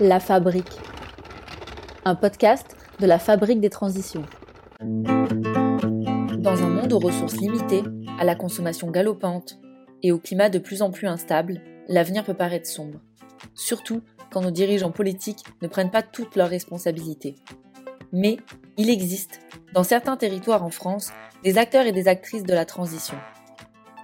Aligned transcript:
La 0.00 0.20
Fabrique, 0.20 0.78
un 2.04 2.14
podcast 2.14 2.76
de 3.00 3.06
la 3.06 3.18
Fabrique 3.18 3.60
des 3.60 3.68
Transitions. 3.68 4.22
Dans 4.80 6.62
un 6.62 6.68
monde 6.68 6.92
aux 6.92 7.00
ressources 7.00 7.38
limitées, 7.38 7.82
à 8.20 8.24
la 8.24 8.36
consommation 8.36 8.92
galopante 8.92 9.58
et 10.04 10.12
au 10.12 10.20
climat 10.20 10.50
de 10.50 10.60
plus 10.60 10.82
en 10.82 10.92
plus 10.92 11.08
instable, 11.08 11.60
l'avenir 11.88 12.22
peut 12.22 12.34
paraître 12.34 12.68
sombre. 12.68 13.00
Surtout 13.54 14.02
quand 14.30 14.40
nos 14.40 14.52
dirigeants 14.52 14.92
politiques 14.92 15.44
ne 15.62 15.66
prennent 15.66 15.90
pas 15.90 16.02
toutes 16.02 16.36
leurs 16.36 16.50
responsabilités. 16.50 17.34
Mais 18.12 18.36
il 18.76 18.90
existe, 18.90 19.40
dans 19.74 19.82
certains 19.82 20.16
territoires 20.16 20.62
en 20.62 20.70
France, 20.70 21.10
des 21.42 21.58
acteurs 21.58 21.86
et 21.86 21.92
des 21.92 22.06
actrices 22.06 22.44
de 22.44 22.54
la 22.54 22.66
transition. 22.66 23.16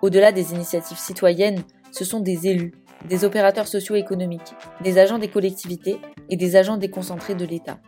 Au-delà 0.02 0.32
des 0.32 0.54
initiatives 0.54 0.98
citoyennes, 0.98 1.62
ce 1.92 2.04
sont 2.04 2.18
des 2.18 2.48
élus, 2.48 2.72
des 3.08 3.24
opérateurs 3.24 3.68
socio-économiques, 3.68 4.54
des 4.80 4.98
agents 4.98 5.18
des 5.18 5.28
collectivités 5.28 5.98
et 6.30 6.36
des 6.36 6.56
agents 6.56 6.76
déconcentrés 6.76 7.34
de 7.34 7.44
l'État. 7.44 7.78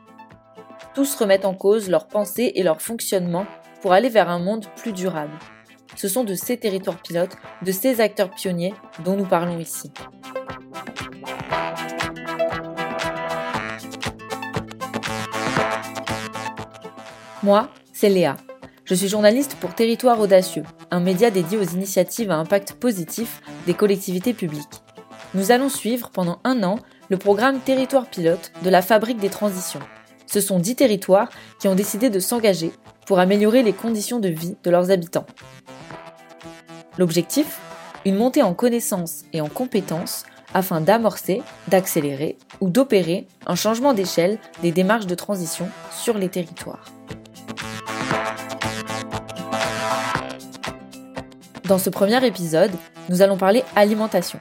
Tous 0.94 1.14
remettent 1.16 1.44
en 1.44 1.54
cause 1.54 1.88
leurs 1.90 2.06
pensées 2.06 2.52
et 2.54 2.62
leur 2.62 2.80
fonctionnement 2.80 3.46
pour 3.80 3.92
aller 3.92 4.08
vers 4.08 4.28
un 4.28 4.38
monde 4.38 4.66
plus 4.76 4.92
durable. 4.92 5.32
Ce 5.94 6.08
sont 6.08 6.24
de 6.24 6.34
ces 6.34 6.58
territoires 6.58 7.00
pilotes, 7.00 7.36
de 7.62 7.72
ces 7.72 8.00
acteurs 8.00 8.30
pionniers 8.30 8.74
dont 9.04 9.16
nous 9.16 9.24
parlons 9.24 9.58
ici. 9.58 9.90
Moi, 17.42 17.68
c'est 17.92 18.08
Léa. 18.08 18.36
Je 18.84 18.94
suis 18.94 19.08
journaliste 19.08 19.56
pour 19.60 19.74
Territoire 19.74 20.20
Audacieux, 20.20 20.64
un 20.90 21.00
média 21.00 21.30
dédié 21.30 21.58
aux 21.58 21.62
initiatives 21.62 22.30
à 22.30 22.36
impact 22.36 22.74
positif 22.74 23.40
des 23.66 23.74
collectivités 23.74 24.34
publiques 24.34 24.82
nous 25.34 25.50
allons 25.50 25.68
suivre 25.68 26.10
pendant 26.10 26.38
un 26.44 26.62
an 26.62 26.78
le 27.08 27.16
programme 27.16 27.60
Territoire 27.60 28.06
Pilote 28.06 28.52
de 28.62 28.70
la 28.70 28.82
Fabrique 28.82 29.18
des 29.18 29.28
Transitions. 29.28 29.80
Ce 30.26 30.40
sont 30.40 30.58
dix 30.58 30.76
territoires 30.76 31.28
qui 31.60 31.68
ont 31.68 31.74
décidé 31.74 32.10
de 32.10 32.20
s'engager 32.20 32.72
pour 33.06 33.18
améliorer 33.18 33.62
les 33.62 33.72
conditions 33.72 34.18
de 34.18 34.28
vie 34.28 34.56
de 34.62 34.70
leurs 34.70 34.90
habitants. 34.90 35.26
L'objectif? 36.98 37.60
Une 38.04 38.16
montée 38.16 38.42
en 38.42 38.54
connaissances 38.54 39.24
et 39.32 39.40
en 39.40 39.48
compétences 39.48 40.24
afin 40.54 40.80
d'amorcer, 40.80 41.42
d'accélérer 41.68 42.38
ou 42.60 42.70
d'opérer 42.70 43.26
un 43.46 43.56
changement 43.56 43.94
d'échelle 43.94 44.38
des 44.62 44.70
démarches 44.70 45.06
de 45.06 45.14
transition 45.14 45.68
sur 45.90 46.16
les 46.16 46.28
territoires. 46.28 46.84
Dans 51.64 51.78
ce 51.78 51.90
premier 51.90 52.24
épisode, 52.24 52.70
nous 53.08 53.22
allons 53.22 53.36
parler 53.36 53.64
alimentation. 53.74 54.38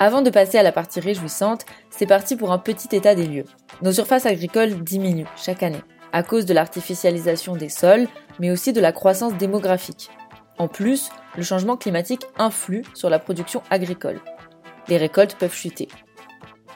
Avant 0.00 0.22
de 0.22 0.30
passer 0.30 0.58
à 0.58 0.62
la 0.62 0.70
partie 0.70 1.00
réjouissante, 1.00 1.66
c'est 1.90 2.06
parti 2.06 2.36
pour 2.36 2.52
un 2.52 2.58
petit 2.58 2.94
état 2.94 3.16
des 3.16 3.26
lieux. 3.26 3.46
Nos 3.82 3.92
surfaces 3.92 4.26
agricoles 4.26 4.84
diminuent 4.84 5.26
chaque 5.36 5.64
année, 5.64 5.82
à 6.12 6.22
cause 6.22 6.46
de 6.46 6.54
l'artificialisation 6.54 7.56
des 7.56 7.68
sols, 7.68 8.06
mais 8.38 8.52
aussi 8.52 8.72
de 8.72 8.80
la 8.80 8.92
croissance 8.92 9.34
démographique. 9.34 10.10
En 10.56 10.68
plus, 10.68 11.10
le 11.36 11.42
changement 11.42 11.76
climatique 11.76 12.26
influe 12.38 12.84
sur 12.94 13.10
la 13.10 13.18
production 13.18 13.60
agricole. 13.70 14.20
Les 14.86 14.98
récoltes 14.98 15.34
peuvent 15.34 15.54
chuter. 15.54 15.88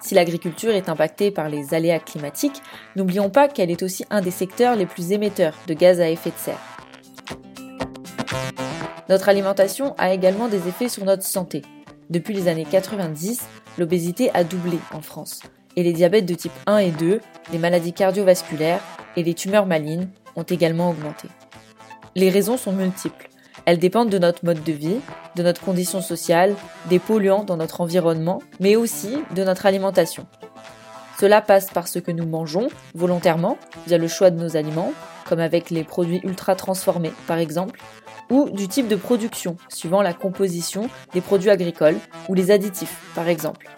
Si 0.00 0.16
l'agriculture 0.16 0.72
est 0.72 0.88
impactée 0.88 1.30
par 1.30 1.48
les 1.48 1.74
aléas 1.74 2.00
climatiques, 2.00 2.60
n'oublions 2.96 3.30
pas 3.30 3.46
qu'elle 3.46 3.70
est 3.70 3.84
aussi 3.84 4.04
un 4.10 4.20
des 4.20 4.32
secteurs 4.32 4.74
les 4.74 4.86
plus 4.86 5.12
émetteurs 5.12 5.54
de 5.68 5.74
gaz 5.74 6.00
à 6.00 6.10
effet 6.10 6.30
de 6.30 6.38
serre. 6.38 6.58
Notre 9.08 9.28
alimentation 9.28 9.94
a 9.96 10.12
également 10.12 10.48
des 10.48 10.66
effets 10.66 10.88
sur 10.88 11.04
notre 11.04 11.22
santé. 11.22 11.62
Depuis 12.10 12.34
les 12.34 12.48
années 12.48 12.66
90, 12.70 13.42
l'obésité 13.78 14.30
a 14.34 14.44
doublé 14.44 14.78
en 14.92 15.00
France 15.00 15.40
et 15.76 15.82
les 15.82 15.92
diabètes 15.92 16.26
de 16.26 16.34
type 16.34 16.52
1 16.66 16.78
et 16.78 16.90
2, 16.90 17.20
les 17.52 17.58
maladies 17.58 17.92
cardiovasculaires 17.92 18.82
et 19.16 19.22
les 19.22 19.34
tumeurs 19.34 19.66
malignes 19.66 20.08
ont 20.36 20.42
également 20.42 20.90
augmenté. 20.90 21.28
Les 22.14 22.30
raisons 22.30 22.56
sont 22.56 22.72
multiples. 22.72 23.28
Elles 23.64 23.78
dépendent 23.78 24.10
de 24.10 24.18
notre 24.18 24.44
mode 24.44 24.62
de 24.62 24.72
vie, 24.72 24.98
de 25.36 25.42
notre 25.42 25.62
condition 25.62 26.02
sociale, 26.02 26.54
des 26.90 26.98
polluants 26.98 27.44
dans 27.44 27.56
notre 27.56 27.80
environnement, 27.80 28.42
mais 28.60 28.76
aussi 28.76 29.18
de 29.34 29.44
notre 29.44 29.66
alimentation. 29.66 30.26
Cela 31.20 31.40
passe 31.40 31.70
par 31.70 31.86
ce 31.86 32.00
que 32.00 32.10
nous 32.10 32.26
mangeons 32.26 32.68
volontairement 32.94 33.56
via 33.86 33.98
le 33.98 34.08
choix 34.08 34.30
de 34.30 34.42
nos 34.42 34.56
aliments, 34.56 34.92
comme 35.26 35.38
avec 35.38 35.70
les 35.70 35.84
produits 35.84 36.20
ultra 36.24 36.56
transformés 36.56 37.12
par 37.26 37.38
exemple, 37.38 37.80
ou 38.30 38.50
du 38.50 38.68
type 38.68 38.88
de 38.88 38.96
production, 38.96 39.56
suivant 39.68 40.02
la 40.02 40.14
composition 40.14 40.88
des 41.12 41.20
produits 41.20 41.50
agricoles 41.50 41.98
ou 42.28 42.34
les 42.34 42.50
additifs, 42.50 43.00
par 43.14 43.28
exemple. 43.28 43.68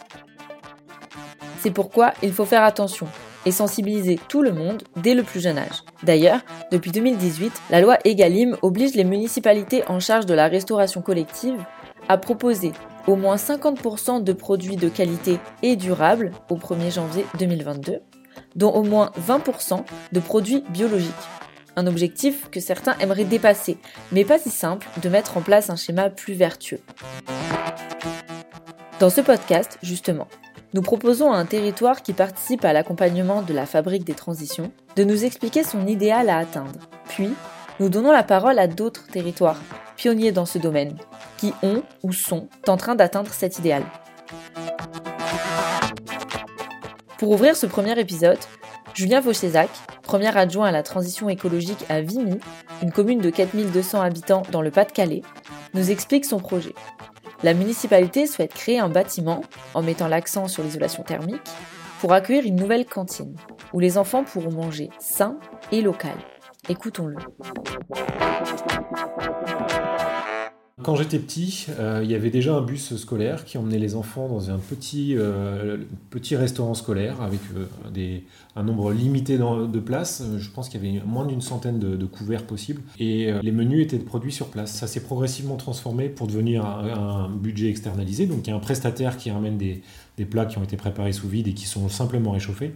C'est 1.60 1.70
pourquoi 1.70 2.12
il 2.22 2.32
faut 2.32 2.44
faire 2.44 2.62
attention 2.62 3.06
et 3.46 3.50
sensibiliser 3.50 4.18
tout 4.28 4.42
le 4.42 4.52
monde 4.52 4.82
dès 4.96 5.14
le 5.14 5.22
plus 5.22 5.40
jeune 5.40 5.58
âge. 5.58 5.82
D'ailleurs, 6.02 6.40
depuis 6.70 6.92
2018, 6.92 7.52
la 7.70 7.80
loi 7.80 7.98
Egalim 8.04 8.56
oblige 8.62 8.94
les 8.94 9.04
municipalités 9.04 9.82
en 9.88 10.00
charge 10.00 10.26
de 10.26 10.34
la 10.34 10.48
restauration 10.48 11.02
collective 11.02 11.58
à 12.08 12.18
proposer 12.18 12.72
au 13.06 13.16
moins 13.16 13.36
50% 13.36 14.22
de 14.22 14.32
produits 14.32 14.76
de 14.76 14.88
qualité 14.88 15.38
et 15.62 15.76
durables 15.76 16.32
au 16.50 16.56
1er 16.56 16.92
janvier 16.92 17.24
2022, 17.38 18.00
dont 18.56 18.72
au 18.72 18.82
moins 18.82 19.10
20% 19.26 19.84
de 20.12 20.20
produits 20.20 20.64
biologiques 20.70 21.12
un 21.76 21.86
objectif 21.86 22.50
que 22.50 22.60
certains 22.60 22.96
aimeraient 22.98 23.24
dépasser, 23.24 23.78
mais 24.12 24.24
pas 24.24 24.38
si 24.38 24.50
simple 24.50 24.86
de 25.02 25.08
mettre 25.08 25.36
en 25.36 25.40
place 25.40 25.70
un 25.70 25.76
schéma 25.76 26.10
plus 26.10 26.34
vertueux. 26.34 26.80
Dans 29.00 29.10
ce 29.10 29.20
podcast, 29.20 29.78
justement, 29.82 30.28
nous 30.72 30.82
proposons 30.82 31.32
à 31.32 31.36
un 31.36 31.44
territoire 31.44 32.02
qui 32.02 32.12
participe 32.12 32.64
à 32.64 32.72
l'accompagnement 32.72 33.42
de 33.42 33.52
la 33.52 33.66
fabrique 33.66 34.04
des 34.04 34.14
transitions 34.14 34.72
de 34.96 35.04
nous 35.04 35.24
expliquer 35.24 35.62
son 35.62 35.86
idéal 35.86 36.28
à 36.28 36.38
atteindre. 36.38 36.80
Puis, 37.08 37.30
nous 37.80 37.88
donnons 37.88 38.12
la 38.12 38.22
parole 38.22 38.58
à 38.58 38.66
d'autres 38.66 39.06
territoires, 39.06 39.60
pionniers 39.96 40.32
dans 40.32 40.46
ce 40.46 40.58
domaine, 40.58 40.96
qui 41.36 41.52
ont 41.62 41.82
ou 42.02 42.12
sont 42.12 42.48
en 42.68 42.76
train 42.76 42.94
d'atteindre 42.94 43.32
cet 43.32 43.58
idéal. 43.58 43.84
Pour 47.18 47.30
ouvrir 47.30 47.56
ce 47.56 47.66
premier 47.66 47.98
épisode, 47.98 48.38
Julien 48.94 49.20
Vauchézac, 49.20 49.70
premier 50.02 50.36
adjoint 50.36 50.68
à 50.68 50.70
la 50.70 50.84
transition 50.84 51.28
écologique 51.28 51.84
à 51.88 52.00
Vimy, 52.00 52.38
une 52.80 52.92
commune 52.92 53.18
de 53.18 53.28
4200 53.28 54.00
habitants 54.00 54.44
dans 54.52 54.62
le 54.62 54.70
Pas-de-Calais, 54.70 55.22
nous 55.74 55.90
explique 55.90 56.24
son 56.24 56.38
projet. 56.38 56.74
La 57.42 57.54
municipalité 57.54 58.28
souhaite 58.28 58.54
créer 58.54 58.78
un 58.78 58.88
bâtiment, 58.88 59.42
en 59.74 59.82
mettant 59.82 60.06
l'accent 60.06 60.46
sur 60.46 60.62
l'isolation 60.62 61.02
thermique, 61.02 61.42
pour 62.00 62.12
accueillir 62.12 62.44
une 62.44 62.54
nouvelle 62.54 62.86
cantine, 62.86 63.34
où 63.72 63.80
les 63.80 63.98
enfants 63.98 64.22
pourront 64.22 64.52
manger 64.52 64.90
sain 65.00 65.38
et 65.72 65.82
local. 65.82 66.14
Écoutons-le. 66.68 67.16
Quand 70.82 70.96
j'étais 70.96 71.20
petit, 71.20 71.66
euh, 71.78 72.00
il 72.02 72.10
y 72.10 72.16
avait 72.16 72.30
déjà 72.30 72.52
un 72.52 72.60
bus 72.60 72.96
scolaire 72.96 73.44
qui 73.44 73.58
emmenait 73.58 73.78
les 73.78 73.94
enfants 73.94 74.26
dans 74.26 74.50
un 74.50 74.58
petit, 74.58 75.14
euh, 75.16 75.76
restaurant 76.32 76.74
scolaire 76.74 77.22
avec 77.22 77.38
euh, 77.56 78.18
un 78.56 78.62
nombre 78.64 78.92
limité 78.92 79.38
de 79.38 79.78
places. 79.78 80.24
Je 80.36 80.50
pense 80.50 80.68
qu'il 80.68 80.84
y 80.84 80.88
avait 80.88 81.06
moins 81.06 81.26
d'une 81.26 81.40
centaine 81.40 81.78
de, 81.78 82.06
couverts 82.06 82.44
possibles. 82.44 82.82
Et 82.98 83.32
les 83.40 83.52
menus 83.52 83.84
étaient 83.84 83.98
produits 83.98 84.32
sur 84.32 84.48
place. 84.48 84.72
Ça 84.72 84.88
s'est 84.88 85.04
progressivement 85.04 85.56
transformé 85.56 86.08
pour 86.08 86.26
devenir 86.26 86.66
un, 86.66 87.28
budget 87.28 87.68
externalisé. 87.68 88.26
Donc 88.26 88.44
il 88.44 88.50
y 88.50 88.52
a 88.52 88.56
un 88.56 88.60
prestataire 88.60 89.16
qui 89.16 89.30
ramène 89.30 89.56
des, 89.56 89.80
plats 90.24 90.46
qui 90.46 90.58
ont 90.58 90.64
été 90.64 90.76
préparés 90.76 91.12
sous 91.12 91.28
vide 91.28 91.46
et 91.46 91.54
qui 91.54 91.66
sont 91.66 91.88
simplement 91.88 92.32
réchauffés. 92.32 92.74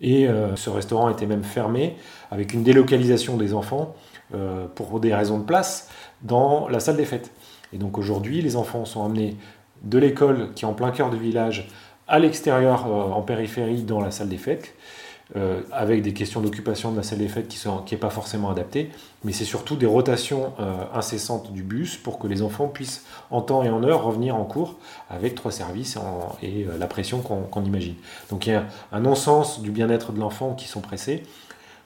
Et 0.00 0.28
ce 0.54 0.70
restaurant 0.70 1.10
était 1.10 1.26
même 1.26 1.44
fermé 1.44 1.96
avec 2.30 2.54
une 2.54 2.62
délocalisation 2.62 3.36
des 3.36 3.54
enfants 3.54 3.96
pour 4.74 5.00
des 5.00 5.14
raisons 5.14 5.38
de 5.38 5.44
place 5.44 5.88
dans 6.22 6.68
la 6.68 6.80
salle 6.80 6.96
des 6.96 7.04
fêtes. 7.04 7.30
Et 7.72 7.78
donc 7.78 7.98
aujourd'hui, 7.98 8.40
les 8.42 8.56
enfants 8.56 8.84
sont 8.84 9.04
amenés 9.04 9.36
de 9.82 9.98
l'école 9.98 10.52
qui 10.54 10.64
est 10.64 10.68
en 10.68 10.72
plein 10.72 10.90
cœur 10.90 11.10
du 11.10 11.18
village 11.18 11.68
à 12.08 12.18
l'extérieur, 12.18 12.86
euh, 12.86 13.12
en 13.12 13.22
périphérie, 13.22 13.82
dans 13.82 14.00
la 14.00 14.10
salle 14.10 14.28
des 14.28 14.36
fêtes, 14.36 14.74
euh, 15.36 15.62
avec 15.72 16.02
des 16.02 16.12
questions 16.12 16.40
d'occupation 16.40 16.92
de 16.92 16.98
la 16.98 17.02
salle 17.02 17.18
des 17.18 17.28
fêtes 17.28 17.48
qui 17.48 17.58
n'est 17.66 17.98
pas 17.98 18.10
forcément 18.10 18.50
adaptée, 18.50 18.90
mais 19.24 19.32
c'est 19.32 19.46
surtout 19.46 19.74
des 19.74 19.86
rotations 19.86 20.52
euh, 20.60 20.84
incessantes 20.92 21.52
du 21.52 21.62
bus 21.62 21.96
pour 21.96 22.18
que 22.18 22.26
les 22.26 22.42
enfants 22.42 22.68
puissent 22.68 23.06
en 23.30 23.40
temps 23.40 23.62
et 23.62 23.70
en 23.70 23.82
heure 23.84 24.04
revenir 24.04 24.36
en 24.36 24.44
cours 24.44 24.76
avec 25.08 25.34
trois 25.34 25.50
services 25.50 25.96
et 26.42 26.66
la 26.78 26.86
pression 26.86 27.20
qu'on 27.20 27.64
imagine. 27.64 27.94
Donc 28.28 28.46
il 28.46 28.52
y 28.52 28.54
a 28.54 28.66
un 28.92 29.00
non-sens 29.00 29.62
du 29.62 29.70
bien-être 29.70 30.12
de 30.12 30.20
l'enfant 30.20 30.52
qui 30.52 30.68
sont 30.68 30.82
pressés, 30.82 31.22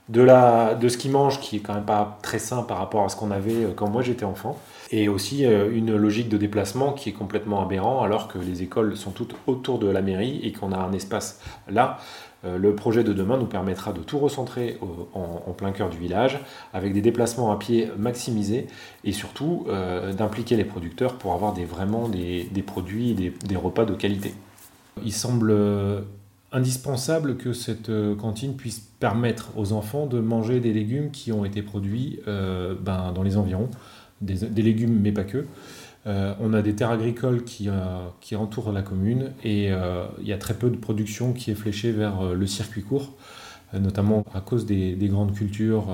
de, 0.08 0.22
la, 0.22 0.74
de 0.74 0.88
ce 0.88 0.96
qu'ils 0.96 1.10
mangent 1.10 1.40
qui 1.40 1.56
est 1.56 1.60
quand 1.60 1.74
même 1.74 1.84
pas 1.84 2.18
très 2.22 2.38
sain 2.38 2.62
par 2.62 2.78
rapport 2.78 3.04
à 3.04 3.08
ce 3.08 3.16
qu'on 3.16 3.30
avait 3.30 3.64
euh, 3.64 3.72
quand 3.74 3.88
moi 3.88 4.02
j'étais 4.02 4.24
enfant, 4.24 4.58
et 4.90 5.08
aussi 5.08 5.44
euh, 5.44 5.70
une 5.70 5.94
logique 5.96 6.28
de 6.28 6.38
déplacement 6.38 6.92
qui 6.92 7.10
est 7.10 7.12
complètement 7.12 7.62
aberrant 7.62 8.02
alors 8.02 8.28
que 8.28 8.38
les 8.38 8.62
écoles 8.62 8.96
sont 8.96 9.10
toutes 9.10 9.34
autour 9.46 9.78
de 9.78 9.88
la 9.88 10.00
mairie 10.00 10.40
et 10.42 10.52
qu'on 10.52 10.72
a 10.72 10.78
un 10.78 10.92
espace 10.92 11.40
là. 11.68 11.98
Euh, 12.44 12.56
le 12.56 12.72
projet 12.76 13.02
de 13.02 13.12
demain 13.12 13.36
nous 13.36 13.46
permettra 13.46 13.92
de 13.92 14.00
tout 14.00 14.18
recentrer 14.18 14.78
en, 15.12 15.52
plein 15.54 15.72
cœur 15.72 15.90
du 15.90 15.98
village 15.98 16.38
avec 16.72 16.92
des 16.92 17.00
déplacements 17.00 17.50
à 17.50 17.58
pied 17.58 17.90
maximisés 17.98 18.68
et 19.02 19.10
surtout 19.10 19.66
d'impliquer 20.16 20.54
les 20.54 20.64
producteurs 20.64 21.18
pour 21.18 21.32
avoir 21.32 21.52
des, 21.52 21.64
vraiment 21.64 22.08
des, 22.08 22.46
produits, 22.64 23.14
des, 23.14 23.30
des 23.44 23.56
repas 23.56 23.84
de 23.84 23.94
qualité. 23.94 24.34
Il 25.02 25.12
semble 25.12 25.52
indispensable 26.52 27.36
que 27.36 27.52
cette 27.52 27.90
cantine 28.18 28.56
puisse 28.56 28.80
permettre 29.00 29.56
aux 29.56 29.72
enfants 29.72 30.06
de 30.06 30.18
manger 30.20 30.60
des 30.60 30.72
légumes 30.72 31.10
qui 31.10 31.32
ont 31.32 31.44
été 31.44 31.62
produits 31.62 32.20
ben, 32.26 33.12
dans 33.14 33.22
les 33.22 33.36
environs, 33.36 33.68
des, 34.20 34.62
légumes 34.62 34.98
mais 35.00 35.12
pas 35.12 35.24
que. 35.24 35.44
on 36.06 36.54
a 36.54 36.62
des 36.62 36.74
terres 36.74 36.90
agricoles 36.90 37.44
qui, 37.44 37.68
qui 38.20 38.34
entourent 38.34 38.72
la 38.72 38.82
commune 38.82 39.32
et 39.44 39.66
il 39.66 40.26
y 40.26 40.32
a 40.32 40.38
très 40.38 40.54
peu 40.54 40.70
de 40.70 40.76
production 40.76 41.34
qui 41.34 41.50
est 41.50 41.54
fléchée 41.54 41.92
vers 41.92 42.34
le 42.34 42.46
circuit 42.46 42.82
court, 42.82 43.12
notamment 43.74 44.24
à 44.32 44.40
cause 44.40 44.64
des 44.64 44.96
grandes 45.02 45.34
cultures, 45.34 45.86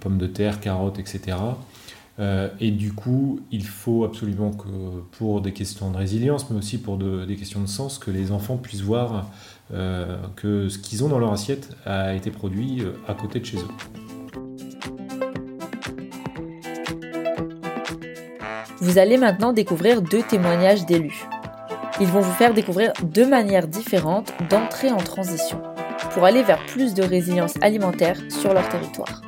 pommes 0.00 0.18
de 0.18 0.26
terre, 0.26 0.60
carottes, 0.60 0.98
etc. 0.98 1.36
Euh, 2.18 2.48
et 2.60 2.70
du 2.70 2.92
coup, 2.92 3.40
il 3.50 3.66
faut 3.66 4.04
absolument 4.04 4.50
que, 4.50 4.68
pour 5.12 5.40
des 5.40 5.52
questions 5.52 5.90
de 5.90 5.96
résilience, 5.96 6.48
mais 6.50 6.56
aussi 6.56 6.78
pour 6.78 6.96
des 6.96 7.36
questions 7.36 7.60
de 7.60 7.66
sens, 7.66 7.98
que 7.98 8.10
les 8.10 8.32
enfants 8.32 8.56
puissent 8.56 8.82
voir 8.82 9.30
euh, 9.74 10.16
que 10.36 10.68
ce 10.68 10.78
qu'ils 10.78 11.04
ont 11.04 11.08
dans 11.08 11.18
leur 11.18 11.32
assiette 11.32 11.76
a 11.84 12.14
été 12.14 12.30
produit 12.30 12.80
euh, 12.80 12.92
à 13.06 13.14
côté 13.14 13.40
de 13.40 13.44
chez 13.44 13.58
eux. 13.58 13.68
Vous 18.80 18.98
allez 18.98 19.16
maintenant 19.16 19.52
découvrir 19.52 20.00
deux 20.00 20.22
témoignages 20.22 20.86
d'élus. 20.86 21.26
Ils 22.00 22.06
vont 22.06 22.20
vous 22.20 22.32
faire 22.32 22.54
découvrir 22.54 22.92
deux 23.02 23.26
manières 23.26 23.66
différentes 23.66 24.32
d'entrer 24.48 24.92
en 24.92 24.98
transition 24.98 25.60
pour 26.12 26.24
aller 26.24 26.42
vers 26.42 26.64
plus 26.66 26.94
de 26.94 27.02
résilience 27.02 27.54
alimentaire 27.62 28.18
sur 28.28 28.52
leur 28.52 28.68
territoire. 28.68 29.25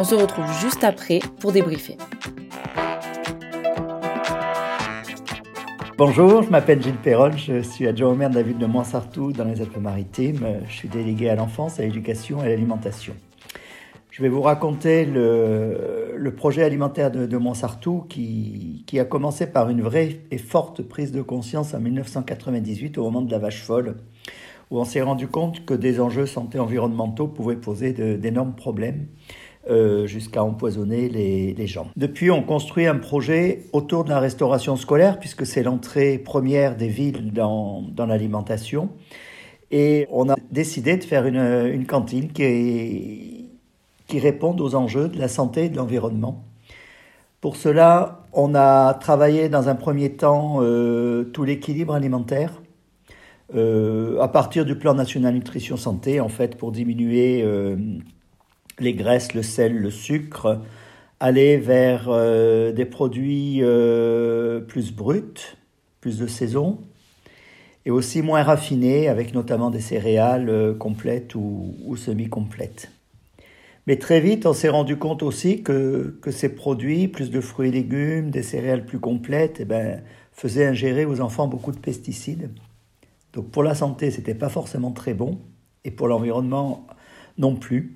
On 0.00 0.04
se 0.04 0.14
retrouve 0.14 0.46
juste 0.60 0.84
après 0.84 1.18
pour 1.40 1.50
débriefer. 1.50 1.96
Bonjour, 5.96 6.44
je 6.44 6.50
m'appelle 6.50 6.80
Gilles 6.80 6.94
Perron, 6.94 7.32
je 7.32 7.62
suis 7.62 7.88
adjoint 7.88 8.10
au 8.10 8.14
maire 8.14 8.30
de 8.30 8.36
la 8.36 8.42
ville 8.42 8.58
de 8.58 8.66
Montsartou 8.66 9.32
dans 9.32 9.42
les 9.42 9.60
Alpes-Maritimes. 9.60 10.60
Je 10.68 10.72
suis 10.72 10.88
délégué 10.88 11.28
à 11.28 11.34
l'enfance, 11.34 11.80
à 11.80 11.82
l'éducation 11.82 12.40
et 12.44 12.46
à 12.46 12.48
l'alimentation. 12.50 13.12
Je 14.12 14.22
vais 14.22 14.28
vous 14.28 14.40
raconter 14.40 15.04
le, 15.04 16.32
projet 16.36 16.62
alimentaire 16.62 17.10
de, 17.10 17.26
de 17.26 18.06
qui, 18.06 19.00
a 19.00 19.04
commencé 19.04 19.48
par 19.48 19.68
une 19.68 19.82
vraie 19.82 20.20
et 20.30 20.38
forte 20.38 20.82
prise 20.82 21.10
de 21.10 21.22
conscience 21.22 21.74
en 21.74 21.80
1998 21.80 22.98
au 22.98 23.02
moment 23.02 23.22
de 23.22 23.32
la 23.32 23.40
vache 23.40 23.62
folle, 23.62 23.96
où 24.70 24.78
on 24.78 24.84
s'est 24.84 25.02
rendu 25.02 25.26
compte 25.26 25.64
que 25.64 25.74
des 25.74 25.98
enjeux 25.98 26.26
santé 26.26 26.60
environnementaux 26.60 27.26
pouvaient 27.26 27.56
poser 27.56 27.92
d'énormes 27.92 28.54
problèmes 28.54 29.08
euh, 29.70 30.06
jusqu'à 30.06 30.42
empoisonner 30.42 31.10
les, 31.10 31.66
gens. 31.66 31.88
Depuis, 31.96 32.30
on 32.30 32.42
construit 32.42 32.86
un 32.86 32.96
projet 32.96 33.64
autour 33.74 34.04
de 34.04 34.08
la 34.08 34.18
restauration 34.18 34.76
scolaire, 34.76 35.18
puisque 35.18 35.44
c'est 35.44 35.62
l'entrée 35.62 36.16
première 36.16 36.74
des 36.74 36.88
villes 36.88 37.32
dans, 37.32 37.84
l'alimentation. 37.98 38.88
Et 39.70 40.06
on 40.10 40.30
a 40.30 40.36
décidé 40.50 40.96
de 40.96 41.04
faire 41.04 41.26
une, 41.26 41.84
cantine 41.86 42.32
qui, 42.32 43.50
qui 44.06 44.18
réponde 44.18 44.60
aux 44.62 44.74
enjeux 44.74 45.08
de 45.08 45.18
la 45.18 45.28
santé 45.28 45.66
et 45.66 45.68
de 45.68 45.76
l'environnement. 45.76 46.44
Pour 47.42 47.56
cela, 47.56 48.24
on 48.32 48.54
a 48.54 48.94
travaillé 48.94 49.50
dans 49.50 49.68
un 49.68 49.74
premier 49.74 50.12
temps 50.16 50.60
euh, 50.62 51.24
tout 51.24 51.44
l'équilibre 51.44 51.94
alimentaire. 51.94 52.62
Euh, 53.54 54.18
à 54.20 54.28
partir 54.28 54.64
du 54.64 54.76
plan 54.76 54.94
national 54.94 55.34
nutrition 55.34 55.76
santé, 55.76 56.20
en 56.20 56.28
fait, 56.28 56.56
pour 56.56 56.72
diminuer 56.72 57.44
les 58.80 58.94
graisses, 58.94 59.34
le 59.34 59.42
sel, 59.42 59.76
le 59.76 59.90
sucre, 59.90 60.60
aller 61.20 61.56
vers 61.56 62.06
euh, 62.08 62.72
des 62.72 62.84
produits 62.84 63.58
euh, 63.62 64.60
plus 64.60 64.92
bruts, 64.92 65.56
plus 66.00 66.18
de 66.18 66.26
saison, 66.26 66.78
et 67.84 67.90
aussi 67.90 68.22
moins 68.22 68.42
raffinés, 68.42 69.08
avec 69.08 69.34
notamment 69.34 69.70
des 69.70 69.80
céréales 69.80 70.48
euh, 70.48 70.74
complètes 70.74 71.34
ou, 71.34 71.96
semi-complètes. 71.96 72.90
Mais 73.86 73.96
très 73.96 74.20
vite, 74.20 74.44
on 74.44 74.52
s'est 74.52 74.68
rendu 74.68 74.96
compte 74.96 75.22
aussi 75.22 75.62
que, 75.62 76.18
ces 76.30 76.50
produits, 76.50 77.08
plus 77.08 77.30
de 77.30 77.40
fruits 77.40 77.70
et 77.70 77.72
légumes, 77.72 78.30
des 78.30 78.42
céréales 78.42 78.84
plus 78.84 79.00
complètes, 79.00 79.58
eh 79.60 79.64
ben, 79.64 80.02
faisaient 80.32 80.66
ingérer 80.66 81.04
aux 81.04 81.20
enfants 81.20 81.48
beaucoup 81.48 81.72
de 81.72 81.78
pesticides. 81.78 82.50
Donc 83.32 83.50
pour 83.50 83.62
la 83.62 83.74
santé, 83.74 84.10
c'était 84.10 84.34
pas 84.34 84.50
forcément 84.50 84.92
très 84.92 85.14
bon, 85.14 85.38
et 85.84 85.90
pour 85.90 86.06
l'environnement 86.06 86.86
non 87.38 87.56
plus. 87.56 87.94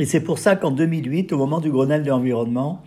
Et 0.00 0.06
c'est 0.06 0.20
pour 0.20 0.38
ça 0.38 0.56
qu'en 0.56 0.70
2008, 0.70 1.30
au 1.34 1.36
moment 1.36 1.60
du 1.60 1.70
Grenelle 1.70 2.02
de 2.02 2.08
l'environnement, 2.08 2.80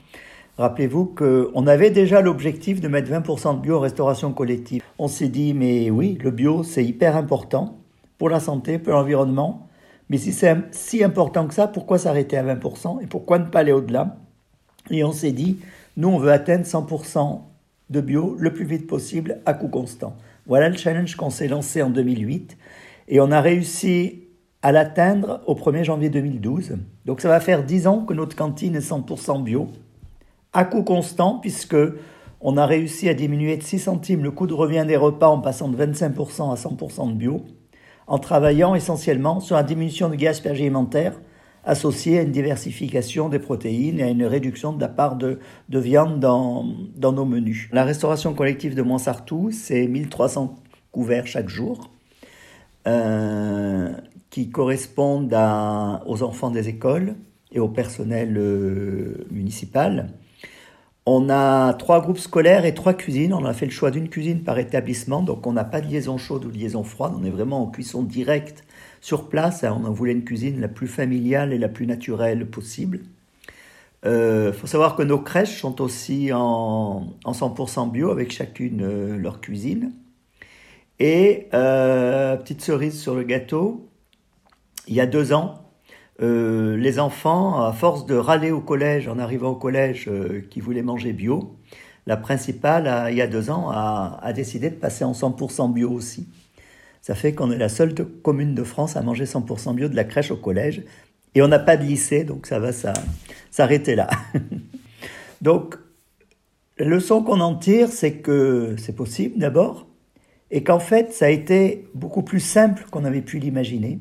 rappelez-vous 0.58 1.06
qu'on 1.06 1.68
avait 1.68 1.92
déjà 1.92 2.22
l'objectif 2.22 2.82
de 2.82 2.88
mettre 2.88 3.12
20% 3.12 3.58
de 3.58 3.62
bio 3.62 3.78
en 3.78 3.82
restauration 3.82 4.34
collective. 4.34 4.82
On 4.98 5.08
s'est 5.08 5.28
dit, 5.28 5.54
mais 5.54 5.92
oui, 5.92 6.18
le 6.24 6.32
bio, 6.32 6.64
c'est 6.64 6.84
hyper 6.84 7.16
important 7.16 7.78
pour 8.18 8.30
la 8.30 8.40
santé, 8.40 8.80
pour 8.80 8.94
l'environnement. 8.94 9.68
Mais 10.10 10.18
si 10.18 10.34
c'est 10.34 10.58
si 10.72 11.04
important 11.04 11.46
que 11.46 11.54
ça, 11.54 11.68
pourquoi 11.68 12.00
s'arrêter 12.00 12.36
à 12.36 12.56
20% 12.56 13.04
et 13.04 13.06
pourquoi 13.06 13.38
ne 13.38 13.46
pas 13.46 13.60
aller 13.60 13.74
au-delà? 13.74 14.18
Et 14.90 15.04
on 15.04 15.12
s'est 15.12 15.34
dit, 15.34 15.60
nous, 15.98 16.10
on 16.10 16.18
veut 16.18 16.32
atteindre 16.32 16.66
100% 16.66 17.42
de 17.92 18.02
bio 18.02 18.36
le 18.40 18.52
plus 18.52 18.66
vite 18.66 18.88
possible 18.88 19.40
à 19.46 19.54
coût 19.54 19.68
constant. 19.68 20.16
Voilà 20.48 20.68
le 20.68 20.78
challenge 20.78 21.16
qu'on 21.16 21.30
s'est 21.30 21.48
lancé 21.48 21.84
en 21.84 21.92
2008. 21.92 22.58
Et 23.08 23.20
on 23.20 23.32
a 23.32 23.40
réussi 23.40 24.23
à 24.64 24.72
l'atteindre 24.72 25.42
au 25.46 25.56
1er 25.56 25.84
janvier 25.84 26.10
2012. 26.10 26.78
Donc 27.06 27.20
ça 27.20 27.28
va 27.28 27.42
faire 27.42 27.64
10 27.64 27.86
ans 27.86 28.06
que 28.06 28.14
notre 28.14 28.36
cantine 28.36 28.76
est 28.78 28.90
100% 28.90 29.44
bio, 29.44 29.68
à 30.54 30.64
coût 30.64 30.84
constant, 30.84 31.40
puisque 31.40 31.76
on 32.40 32.56
a 32.58 32.66
réussi 32.66 33.10
à 33.10 33.14
diminuer 33.14 33.58
de 33.58 33.64
6 33.64 33.80
centimes 33.80 34.24
le 34.24 34.32
coût 34.32 34.48
de 34.48 34.54
revient 34.54 34.86
des 34.88 34.96
repas 34.96 35.28
en 35.28 35.40
passant 35.40 35.68
de 35.68 35.78
25% 35.78 36.52
à 36.52 36.56
100% 36.56 37.10
de 37.10 37.14
bio, 37.14 37.44
en 38.08 38.20
travaillant 38.20 38.74
essentiellement 38.74 39.42
sur 39.42 39.58
la 39.58 39.64
diminution 39.64 40.08
de 40.08 40.16
gaspillage 40.16 40.62
alimentaire 40.62 41.20
associée 41.66 42.20
à 42.20 42.22
une 42.24 42.32
diversification 42.32 43.30
des 43.30 43.40
protéines 43.40 44.00
et 44.00 44.04
à 44.04 44.10
une 44.10 44.26
réduction 44.26 44.74
de 44.74 44.82
la 44.82 44.90
part 44.90 45.18
de, 45.18 45.40
viande 45.70 46.20
dans, 46.20 46.66
dans, 46.96 47.12
nos 47.12 47.26
menus. 47.26 47.70
La 47.72 47.84
restauration 47.84 48.34
collective 48.34 48.76
de 48.76 48.82
Montsartou, 48.82 49.52
c'est 49.52 49.88
1300 49.88 50.56
couverts 50.92 51.28
chaque 51.28 51.48
jour. 51.48 51.90
Euh, 52.86 53.94
qui 54.34 54.50
correspondent 54.50 55.38
aux 56.08 56.24
enfants 56.24 56.50
des 56.50 56.68
écoles 56.68 57.14
et 57.52 57.60
au 57.60 57.68
personnel 57.68 58.36
euh, 58.36 59.28
municipal. 59.30 60.10
On 61.06 61.30
a 61.30 61.76
trois 61.76 62.02
groupes 62.02 62.18
scolaires 62.18 62.66
et 62.66 62.74
trois 62.74 62.96
cuisines. 62.96 63.32
On 63.32 63.46
a 63.46 63.54
fait 63.54 63.68
le 63.68 63.72
choix 63.72 63.92
d'une 63.92 64.10
cuisine 64.10 64.42
par 64.42 64.58
établissement, 64.58 65.22
donc 65.22 65.46
on 65.46 65.54
n'a 65.54 65.64
pas 65.64 65.82
de 65.82 65.88
liaison 65.88 66.18
chaude 66.18 66.46
ou 66.46 66.50
de 66.50 66.58
liaison 66.58 66.84
froide. 66.84 67.14
On 67.16 67.24
est 67.24 67.30
vraiment 67.30 67.62
en 67.62 67.68
cuisson 67.68 68.02
directe 68.02 68.64
sur 69.02 69.30
place. 69.30 69.64
On 69.64 69.86
en 69.86 69.92
voulait 69.92 70.14
une 70.14 70.24
cuisine 70.24 70.60
la 70.60 70.68
plus 70.68 70.88
familiale 70.88 71.54
et 71.54 71.60
la 71.60 71.70
plus 71.70 71.86
naturelle 71.86 72.48
possible. 72.48 73.02
Il 74.04 74.10
euh, 74.10 74.52
faut 74.52 74.66
savoir 74.66 74.96
que 74.96 75.04
nos 75.04 75.20
crèches 75.20 75.62
sont 75.62 75.80
aussi 75.80 76.34
en, 76.34 77.14
100% 77.24 77.92
bio 77.92 78.10
avec 78.10 78.32
chacune 78.32 78.82
euh, 78.82 79.16
leur 79.16 79.42
cuisine. 79.42 79.92
Et 80.98 81.50
petite 81.52 82.62
cerise 82.62 83.00
sur 83.00 83.14
le 83.14 83.24
gâteau, 83.24 83.93
il 84.88 84.94
y 84.94 85.02
a 85.02 85.06
deux 85.06 85.34
ans, 85.34 85.64
euh, 86.22 86.78
les 86.78 87.00
enfants, 87.00 87.64
à 87.64 87.74
force 87.74 88.06
de 88.06 88.16
râler 88.16 88.52
au 88.52 88.62
collège, 88.62 89.08
en 89.08 89.18
arrivant 89.20 89.50
au 89.50 89.56
collège, 89.56 90.08
euh, 90.08 90.42
qui 90.50 90.60
voulaient 90.60 90.84
manger 90.84 91.14
bio, 91.14 91.58
la 92.06 92.18
principale, 92.18 93.10
il 93.12 93.18
y 93.18 93.22
a 93.22 93.28
deux 93.28 93.50
ans, 93.50 93.70
a, 93.72 94.34
décidé 94.34 94.70
de 94.70 94.76
passer 94.76 95.06
en 95.06 95.14
100% 95.14 95.72
bio 95.72 95.90
aussi. 95.90 96.28
Ça 97.02 97.16
fait 97.16 97.34
qu'on 97.34 97.52
est 97.52 97.58
la 97.58 97.70
seule 97.70 97.96
commune 98.22 98.56
de 98.56 98.64
France 98.64 98.98
à 98.98 99.02
manger 99.02 99.24
100% 99.26 99.76
bio 99.76 99.88
de 99.88 99.96
la 99.96 100.04
crèche 100.04 100.32
au 100.32 100.36
collège. 100.36 100.84
Et 101.36 101.42
on 101.42 101.48
n'a 101.48 101.60
pas 101.60 101.78
de 101.78 101.84
lycée, 101.84 102.26
donc 102.26 102.46
ça 102.46 102.60
va 102.60 102.72
s'arrêter 103.52 103.96
là. 103.96 104.10
donc, 105.42 105.78
la 106.78 106.86
leçon 106.86 107.24
qu'on 107.24 107.40
en 107.40 107.56
tire, 107.56 107.88
c'est 107.88 108.18
que 108.18 108.76
c'est 108.78 108.96
possible 108.96 109.40
d'abord, 109.40 109.88
et 110.52 110.64
qu'en 110.64 110.80
fait, 110.80 111.14
ça 111.14 111.26
a 111.26 111.30
été 111.30 111.88
beaucoup 111.94 112.22
plus 112.22 112.42
simple 112.42 112.86
qu'on 112.92 113.06
avait 113.06 113.22
pu 113.22 113.40
l'imaginer 113.40 114.00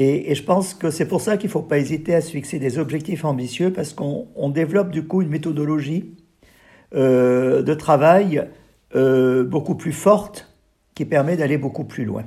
et, 0.00 0.32
je 0.36 0.44
pense 0.44 0.74
que 0.74 0.92
c'est 0.92 1.08
pour 1.08 1.20
ça 1.20 1.36
qu'il 1.36 1.48
ne 1.48 1.52
faut 1.52 1.62
pas 1.62 1.76
hésiter 1.76 2.14
à 2.14 2.20
se 2.20 2.30
fixer 2.30 2.60
des 2.60 2.78
objectifs 2.78 3.24
ambitieux 3.24 3.72
parce 3.72 3.92
qu'on 3.92 4.48
développe 4.48 4.90
du 4.90 5.04
coup 5.04 5.22
une 5.22 5.28
méthodologie 5.28 6.14
euh, 6.94 7.62
de 7.62 7.74
travail 7.74 8.46
euh, 8.94 9.42
beaucoup 9.42 9.74
plus 9.74 9.90
forte 9.90 10.54
qui 10.94 11.04
permet 11.04 11.36
d'aller 11.36 11.58
beaucoup 11.58 11.82
plus 11.82 12.04
loin. 12.04 12.22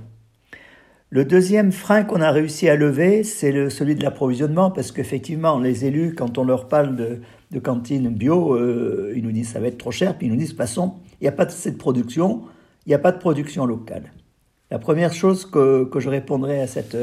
Le 1.12 1.24
deuxième 1.24 1.72
frein 1.72 2.04
qu'on 2.04 2.20
a 2.20 2.30
réussi 2.32 2.68
à 2.68 2.76
lever, 2.76 3.24
c'est 3.24 3.70
celui 3.70 3.96
de 3.96 4.04
l'approvisionnement, 4.04 4.70
parce 4.70 4.92
qu'effectivement, 4.92 5.58
les 5.58 5.86
élus, 5.86 6.14
quand 6.14 6.38
on 6.38 6.44
leur 6.44 6.68
parle 6.68 6.98
de, 6.98 7.22
de 7.52 7.60
cantine 7.60 8.10
bio, 8.10 8.54
euh, 8.54 9.14
ils 9.16 9.24
nous 9.24 9.32
disent 9.32 9.50
ça 9.50 9.62
va 9.62 9.68
être 9.68 9.78
trop 9.78 9.92
cher, 9.92 10.18
puis 10.18 10.28
ils 10.28 10.30
nous 10.30 10.38
disent 10.38 10.56
façon, 10.56 10.96
il 11.22 11.24
n'y 11.24 11.30
a 11.30 11.34
pas 11.34 11.46
de 11.46 11.52
cette 11.52 11.78
production, 11.78 12.42
il 12.86 12.90
n'y 12.90 12.96
a 12.96 13.00
pas 13.00 13.14
de 13.14 13.18
production 13.18 13.66
locale. 13.66 14.12
La 14.72 14.80
première 14.80 15.14
chose 15.14 15.46
que, 15.46 15.86
que 15.86 16.02
je 16.02 16.10
répondrai 16.10 16.62
à 16.62 16.68
cette 16.68 16.98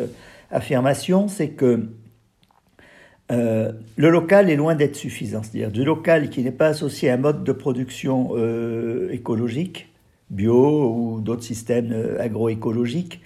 affirmation, 0.51 1.29
c'est 1.29 1.51
que 1.51 1.89
euh, 3.31 3.73
le 3.97 4.11
local 4.11 4.49
est 4.49 4.57
loin 4.57 4.75
d'être 4.75 4.97
suffisant. 4.97 5.43
C'est-à-dire 5.43 5.71
du 5.71 5.85
local 5.85 6.31
qui 6.31 6.43
n'est 6.43 6.51
pas 6.51 6.69
associé 6.69 7.11
à 7.11 7.15
un 7.15 7.19
mode 7.19 7.45
de 7.45 7.53
production 7.53 8.31
euh, 8.33 9.11
écologique, 9.13 9.89
bio 10.31 10.93
ou 10.95 11.21
d'autres 11.21 11.43
systèmes 11.43 11.93
euh, 11.93 12.21
agroécologiques, 12.21 13.21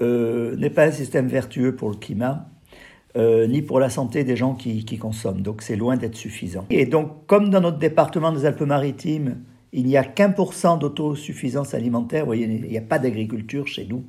n'est 0.00 0.70
pas 0.70 0.86
un 0.86 0.92
système 0.92 1.26
vertueux 1.26 1.76
pour 1.76 1.90
le 1.90 1.96
climat, 1.96 2.48
ni 3.16 3.60
pour 3.60 3.80
la 3.80 3.90
santé 3.90 4.24
des 4.24 4.34
gens 4.34 4.54
qui, 4.54 4.86
qui 4.86 4.96
consomment. 4.96 5.42
Donc 5.42 5.60
c'est 5.60 5.76
loin 5.76 5.98
d'être 5.98 6.16
suffisant. 6.16 6.64
Et 6.70 6.86
donc, 6.86 7.26
comme 7.26 7.50
dans 7.50 7.60
notre 7.60 7.76
département 7.78 8.32
des 8.32 8.46
Alpes-Maritimes, 8.46 9.42
il 9.72 9.84
n'y 9.84 9.98
a 9.98 10.04
qu'un 10.04 10.30
pour 10.30 10.54
cent 10.54 10.78
d'autosuffisance 10.78 11.74
alimentaire, 11.74 12.22
vous 12.22 12.28
voyez, 12.28 12.46
il 12.46 12.70
n'y 12.70 12.78
a 12.78 12.80
pas 12.82 12.98
d'agriculture 12.98 13.66
chez 13.66 13.84
nous, 13.84 14.04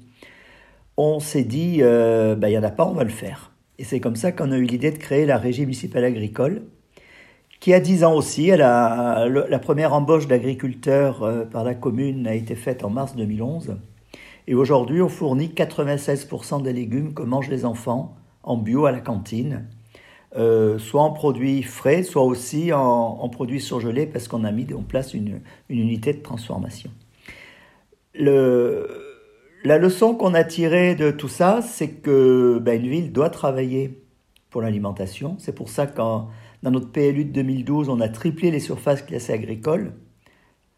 on 1.03 1.19
s'est 1.19 1.43
dit, 1.43 1.79
ben, 1.81 2.47
il 2.47 2.49
n'y 2.49 2.57
en 2.57 2.63
a 2.63 2.71
pas, 2.71 2.85
on 2.85 2.93
va 2.93 3.03
le 3.03 3.09
faire. 3.09 3.51
Et 3.81 3.83
c'est 3.83 3.99
comme 3.99 4.15
ça 4.15 4.31
qu'on 4.31 4.51
a 4.51 4.57
eu 4.57 4.65
l'idée 4.65 4.91
de 4.91 4.97
créer 4.97 5.25
la 5.25 5.37
Régie 5.37 5.61
municipale 5.61 6.03
agricole, 6.03 6.61
qui 7.59 7.73
a 7.73 7.79
10 7.79 8.03
ans 8.03 8.15
aussi. 8.15 8.47
la 8.47 9.59
première 9.61 9.93
embauche 9.93 10.27
d'agriculteurs 10.27 11.23
euh, 11.23 11.45
par 11.45 11.63
la 11.63 11.75
commune 11.75 12.27
a 12.27 12.35
été 12.35 12.55
faite 12.55 12.83
en 12.83 12.89
mars 12.89 13.15
2011. 13.15 13.77
Et 14.47 14.55
aujourd'hui, 14.55 15.01
on 15.01 15.09
fournit 15.09 15.47
96% 15.47 16.63
des 16.63 16.73
légumes 16.73 17.13
que 17.13 17.23
mangent 17.23 17.49
les 17.49 17.63
enfants 17.63 18.15
en 18.43 18.57
bio 18.57 18.85
à 18.85 18.91
la 18.91 18.99
cantine, 18.99 19.67
euh, 20.35 20.79
soit 20.79 21.01
en 21.01 21.11
produits 21.11 21.61
frais, 21.61 22.03
soit 22.03 22.23
aussi 22.23 22.73
en, 22.73 23.29
produits 23.29 23.61
surgelés, 23.61 24.07
parce 24.07 24.27
qu'on 24.27 24.43
a 24.43 24.51
mis 24.51 24.67
en 24.73 24.81
place 24.81 25.13
une, 25.13 25.41
unité 25.69 26.13
de 26.13 26.21
transformation. 26.21 26.89
La 29.63 29.77
leçon 29.77 30.15
qu'on 30.15 30.33
a 30.33 30.43
tirée 30.43 30.95
de 30.95 31.11
tout 31.11 31.27
ça, 31.27 31.61
c'est 31.61 31.89
que 31.89 32.59
ben, 32.61 32.83
une 32.83 32.89
ville 32.89 33.11
doit 33.11 33.29
travailler 33.29 34.03
pour 34.49 34.61
l'alimentation. 34.61 35.35
C'est 35.39 35.53
pour 35.53 35.69
ça 35.69 35.87
qu'en 35.87 36.29
dans 36.63 36.71
notre 36.71 36.91
PLU 36.91 37.25
de 37.25 37.31
2012, 37.31 37.89
on 37.89 37.99
a 38.01 38.09
triplé 38.09 38.51
les 38.51 38.59
surfaces 38.59 39.01
classées 39.01 39.33
agricoles. 39.33 39.93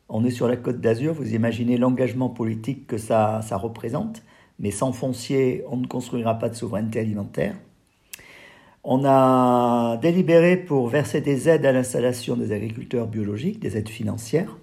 On 0.08 0.24
est 0.24 0.32
sur 0.32 0.48
la 0.48 0.56
côte 0.56 0.80
d'Azur, 0.80 1.14
vous 1.14 1.34
imaginez 1.34 1.78
l'engagement 1.78 2.30
politique 2.30 2.88
que 2.88 2.98
ça 2.98 3.42
représente, 3.52 4.24
mais 4.60 4.72
sans 4.72 4.94
foncier, 4.94 5.64
on 5.70 5.78
ne 5.78 5.88
construira 5.88 6.36
pas 6.36 6.50
de 6.50 6.56
souveraineté 6.56 7.00
alimentaire. 7.00 7.56
On 8.86 9.04
a 9.06 9.98
délibéré 9.98 10.58
pour 10.58 10.88
verser 10.90 11.22
des 11.22 11.48
aides 11.48 11.66
à 11.66 11.72
l'installation 11.72 12.36
des 12.36 12.52
agriculteurs 12.52 13.08
biologiques, 13.08 13.60
des 13.60 13.78
aides 13.78 13.90
financières. 13.90 14.58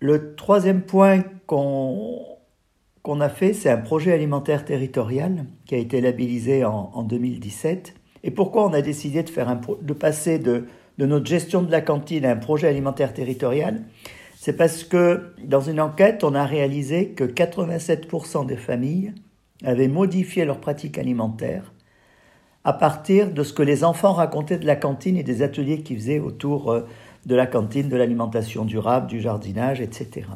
Le 0.00 0.34
troisième 0.34 0.82
point 0.82 1.22
qu'on 1.46 2.38
a 3.20 3.28
fait, 3.28 3.52
c'est 3.52 3.70
un 3.70 3.78
projet 3.78 4.12
alimentaire 4.12 4.64
territorial 4.64 5.46
qui 5.66 5.74
a 5.74 5.78
été 5.78 6.00
labellisé 6.00 6.64
en, 6.64 6.90
en 6.94 7.02
2017 7.02 7.94
et 8.24 8.30
pourquoi 8.30 8.66
on 8.66 8.72
a 8.72 8.82
décidé 8.82 9.22
de, 9.22 9.30
faire 9.30 9.58
de 9.80 9.92
passer 9.92 10.38
de, 10.38 10.66
notre 10.98 11.26
gestion 11.26 11.62
de 11.62 11.70
la 11.70 11.80
cantine 11.80 12.24
à 12.24 12.32
un 12.32 12.36
projet 12.36 12.68
alimentaire 12.68 13.14
territorial? 13.14 13.82
C'est 14.36 14.56
parce 14.56 14.84
que 14.84 15.32
dans 15.42 15.60
une 15.60 15.80
enquête, 15.80 16.24
on 16.24 16.34
a 16.34 16.44
réalisé 16.44 17.10
que 17.10 17.24
87% 17.24 18.46
des 18.46 18.56
familles 18.56 19.12
avaient 19.64 19.88
modifié 19.88 20.44
leurs 20.44 20.60
pratiques 20.60 20.98
alimentaires 20.98 21.72
à 22.64 22.72
partir 22.72 23.32
de 23.32 23.42
ce 23.42 23.52
que 23.52 23.62
les 23.62 23.82
enfants 23.82 24.12
racontaient 24.12 24.58
de 24.58 24.66
la 24.66 24.76
cantine 24.76 25.16
et 25.16 25.22
des 25.22 25.42
ateliers 25.42 25.82
qu'ils 25.82 25.96
faisaient 25.96 26.18
autour 26.18 26.70
euh, 26.70 26.86
de 27.26 27.34
la 27.34 27.46
cantine, 27.46 27.88
de 27.88 27.96
l'alimentation 27.96 28.64
durable, 28.64 29.06
du 29.06 29.20
jardinage, 29.20 29.80
etc. 29.80 30.26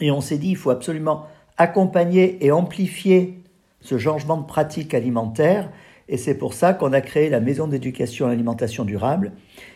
Et 0.00 0.10
on 0.10 0.20
s'est 0.20 0.38
dit, 0.38 0.50
il 0.50 0.56
faut 0.56 0.70
absolument 0.70 1.26
accompagner 1.56 2.44
et 2.44 2.52
amplifier 2.52 3.42
ce 3.80 3.98
changement 3.98 4.36
de 4.36 4.46
pratique 4.46 4.94
alimentaire 4.94 5.70
et 6.08 6.16
c'est 6.16 6.38
pour 6.38 6.54
ça 6.54 6.72
qu'on 6.72 6.92
a 6.92 7.00
créé 7.00 7.28
la 7.28 7.40
Maison 7.40 7.66
d'éducation 7.66 8.26
à 8.26 8.28
l'alimentation 8.28 8.84
durable, 8.84 9.32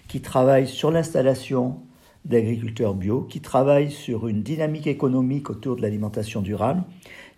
qui 0.08 0.20
travaille 0.20 0.68
sur 0.68 0.90
l'installation 0.90 1.78
d'agriculteurs 2.24 2.94
bio, 2.94 3.22
qui 3.22 3.40
travaille 3.40 3.90
sur 3.90 4.28
une 4.28 4.42
dynamique 4.42 4.86
économique 4.86 5.50
autour 5.50 5.76
de 5.76 5.82
l'alimentation 5.82 6.42
durable, 6.42 6.84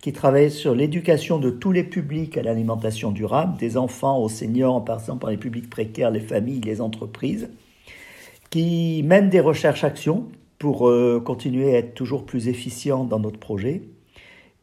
qui 0.02 0.12
travaille 0.12 0.50
sur 0.50 0.74
l'éducation 0.74 1.38
de 1.38 1.50
tous 1.50 1.72
les 1.72 1.84
publics 1.84 2.36
à 2.36 2.42
l'alimentation 2.42 3.12
durable, 3.12 3.56
des 3.58 3.76
enfants 3.76 4.18
aux 4.18 4.28
seniors, 4.28 4.74
en 4.74 4.80
passant 4.80 5.16
par 5.16 5.30
les 5.30 5.36
publics 5.36 5.70
précaires, 5.70 6.10
les 6.10 6.20
familles, 6.20 6.60
les 6.60 6.80
entreprises, 6.80 7.48
qui 8.52 9.02
mène 9.06 9.30
des 9.30 9.40
recherches-actions 9.40 10.28
pour 10.58 10.86
euh, 10.86 11.22
continuer 11.24 11.74
à 11.74 11.78
être 11.78 11.94
toujours 11.94 12.26
plus 12.26 12.48
efficient 12.48 13.04
dans 13.04 13.18
notre 13.18 13.40
projet, 13.40 13.82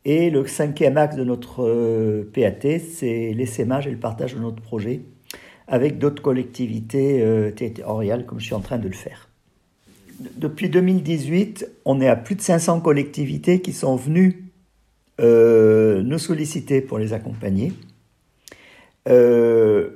et 0.05 0.29
le 0.29 0.45
cinquième 0.45 0.95
axe 0.95 1.15
de 1.15 1.23
notre 1.23 1.63
euh, 1.63 2.31
PAT, 2.31 2.79
c'est 2.79 3.33
l'essaimage 3.33 3.87
et 3.87 3.91
le 3.91 3.97
partage 3.97 4.35
de 4.35 4.39
notre 4.39 4.61
projet 4.61 5.01
avec 5.67 5.97
d'autres 5.97 6.21
collectivités 6.21 7.21
euh, 7.23 7.49
territoriales, 7.49 8.27
comme 8.27 8.39
je 8.39 8.45
suis 8.45 8.53
en 8.53 8.59
train 8.59 8.77
de 8.77 8.87
le 8.87 8.93
faire. 8.93 9.27
Depuis 10.37 10.69
2018, 10.69 11.67
on 11.83 11.99
est 11.99 12.07
à 12.07 12.15
plus 12.15 12.35
de 12.35 12.41
500 12.41 12.81
collectivités 12.81 13.59
qui 13.59 13.73
sont 13.73 13.95
venues 13.95 14.45
nous 15.19 16.17
solliciter 16.19 16.79
pour 16.79 16.97
les 16.97 17.11
accompagner. 17.11 17.73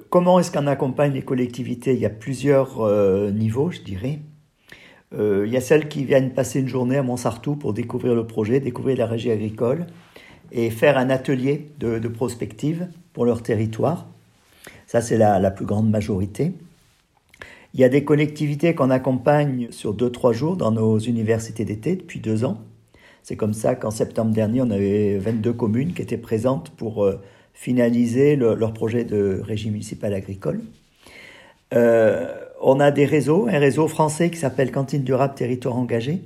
Comment 0.09 0.39
est-ce 0.39 0.51
qu'on 0.51 0.67
accompagne 0.67 1.13
les 1.13 1.21
collectivités? 1.21 1.93
Il 1.93 1.99
y 1.99 2.05
a 2.05 2.09
plusieurs 2.09 2.81
niveaux, 3.31 3.71
je 3.71 3.81
dirais. 3.81 4.19
Euh, 5.15 5.43
il 5.45 5.53
y 5.53 5.57
a 5.57 5.61
celles 5.61 5.87
qui 5.87 6.03
viennent 6.05 6.31
passer 6.31 6.59
une 6.59 6.67
journée 6.67 6.97
à 6.97 7.03
Montsartou 7.03 7.55
pour 7.55 7.73
découvrir 7.73 8.15
le 8.15 8.25
projet, 8.25 8.59
découvrir 8.59 8.97
la 8.97 9.05
régie 9.05 9.31
agricole 9.31 9.85
et 10.51 10.69
faire 10.69 10.97
un 10.97 11.09
atelier 11.09 11.69
de, 11.79 12.07
prospective 12.07 12.87
pour 13.13 13.25
leur 13.25 13.43
territoire. 13.43 14.07
Ça, 14.87 15.01
c'est 15.01 15.17
la, 15.17 15.51
plus 15.51 15.65
grande 15.65 15.89
majorité. 15.89 16.53
Il 17.73 17.79
y 17.79 17.83
a 17.83 17.89
des 17.89 18.03
collectivités 18.03 18.75
qu'on 18.75 18.91
accompagne 18.91 19.67
sur 19.71 19.95
2-3 19.95 20.33
jours 20.33 20.57
dans 20.57 20.71
nos 20.71 20.99
universités 20.99 21.65
d'été 21.65 21.95
depuis 21.95 22.19
deux 22.19 22.45
ans. 22.45 22.59
C'est 23.23 23.35
comme 23.35 23.53
ça 23.53 23.73
qu'en 23.73 23.89
septembre 23.89 24.31
dernier, 24.31 24.61
on 24.61 24.69
avait 24.69 25.17
22 25.17 25.53
communes 25.53 25.93
qui 25.93 26.01
étaient 26.01 26.17
présentes 26.17 26.69
pour 26.71 27.09
finaliser 27.53 28.35
leur 28.35 28.73
projet 28.73 29.03
de 29.03 29.41
régie 29.43 29.69
municipale 29.69 30.13
agricole. 30.13 30.61
Euh, 31.73 32.27
on 32.61 32.79
a 32.79 32.91
des 32.91 33.05
réseaux, 33.05 33.47
un 33.47 33.59
réseau 33.59 33.87
français 33.87 34.29
qui 34.29 34.37
s'appelle 34.37 34.71
Cantine 34.71 35.03
Durable 35.03 35.35
Territoire 35.35 35.77
Engagé, 35.77 36.21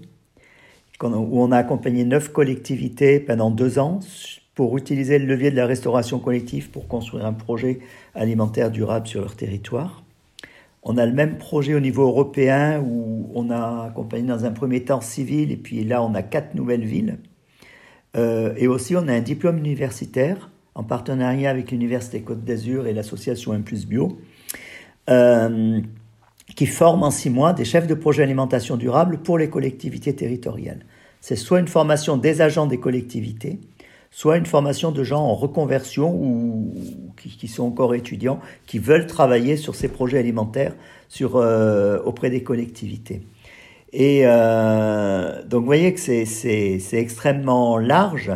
où 1.01 1.41
on 1.41 1.51
a 1.51 1.57
accompagné 1.57 2.03
neuf 2.03 2.29
collectivités 2.29 3.19
pendant 3.19 3.51
deux 3.51 3.79
ans 3.79 3.99
pour 4.55 4.77
utiliser 4.77 5.19
le 5.19 5.25
levier 5.25 5.51
de 5.51 5.55
la 5.55 5.67
restauration 5.67 6.19
collective 6.19 6.69
pour 6.71 6.87
construire 6.87 7.25
un 7.25 7.33
projet 7.33 7.79
alimentaire 8.15 8.71
durable 8.71 9.07
sur 9.07 9.21
leur 9.21 9.35
territoire. 9.35 10.03
On 10.81 10.97
a 10.97 11.05
le 11.05 11.11
même 11.11 11.37
projet 11.37 11.75
au 11.75 11.79
niveau 11.79 12.03
européen 12.03 12.81
où 12.81 13.29
on 13.35 13.49
a 13.49 13.87
accompagné 13.89 14.27
dans 14.27 14.45
un 14.45 14.51
premier 14.51 14.83
temps 14.83 15.01
civil 15.01 15.51
et 15.51 15.57
puis 15.57 15.83
là 15.83 16.01
on 16.01 16.15
a 16.15 16.23
quatre 16.23 16.55
nouvelles 16.55 16.85
villes. 16.85 17.17
Euh, 18.15 18.53
et 18.57 18.67
aussi 18.67 18.95
on 18.95 19.07
a 19.07 19.13
un 19.13 19.21
diplôme 19.21 19.57
universitaire 19.57 20.49
en 20.77 20.83
partenariat 20.83 21.49
avec 21.49 21.71
l'Université 21.71 22.21
Côte 22.21 22.45
d'Azur 22.45 22.87
et 22.87 22.93
l'association 22.93 23.53
M 23.53 23.63
Bio. 23.87 24.19
Euh, 25.09 25.81
qui 26.55 26.65
forment 26.65 27.03
en 27.03 27.11
six 27.11 27.29
mois 27.29 27.53
des 27.53 27.65
chefs 27.65 27.87
de 27.87 27.93
projet 27.93 28.23
alimentation 28.23 28.77
durable 28.77 29.19
pour 29.19 29.37
les 29.37 29.49
collectivités 29.49 30.15
territoriales. 30.15 30.85
C'est 31.19 31.35
soit 31.35 31.59
une 31.59 31.67
formation 31.67 32.17
des 32.17 32.41
agents 32.41 32.67
des 32.67 32.79
collectivités, 32.79 33.59
soit 34.11 34.37
une 34.37 34.45
formation 34.45 34.91
de 34.91 35.03
gens 35.03 35.21
en 35.21 35.35
reconversion 35.35 36.13
ou 36.15 36.73
qui, 37.17 37.47
sont 37.47 37.63
encore 37.65 37.95
étudiants, 37.95 38.39
qui 38.65 38.79
veulent 38.79 39.07
travailler 39.07 39.57
sur 39.57 39.75
ces 39.75 39.89
projets 39.89 40.19
alimentaires 40.19 40.73
euh, 41.21 42.01
auprès 42.03 42.29
des 42.29 42.43
collectivités. 42.43 43.21
Et 43.93 44.21
euh, 44.23 45.43
donc 45.43 45.61
vous 45.61 45.65
voyez 45.65 45.93
que 45.93 45.99
c'est 45.99 46.79
extrêmement 46.93 47.77
large, 47.77 48.31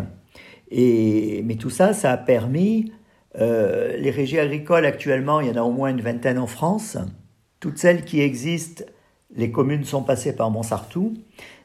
et, 0.71 1.43
mais 1.45 1.55
tout 1.55 1.69
ça, 1.69 1.93
ça 1.93 2.11
a 2.11 2.17
permis, 2.17 2.91
euh, 3.39 3.97
les 3.97 4.11
régies 4.11 4.39
agricoles 4.39 4.85
actuellement, 4.85 5.41
il 5.41 5.47
y 5.47 5.51
en 5.51 5.55
a 5.55 5.63
au 5.63 5.71
moins 5.71 5.89
une 5.89 6.01
vingtaine 6.01 6.39
en 6.39 6.47
France, 6.47 6.97
toutes 7.59 7.77
celles 7.77 8.03
qui 8.03 8.21
existent, 8.21 8.83
les 9.35 9.51
communes 9.51 9.85
sont 9.85 10.03
passées 10.03 10.33
par 10.35 10.51
Montsartou. 10.51 11.13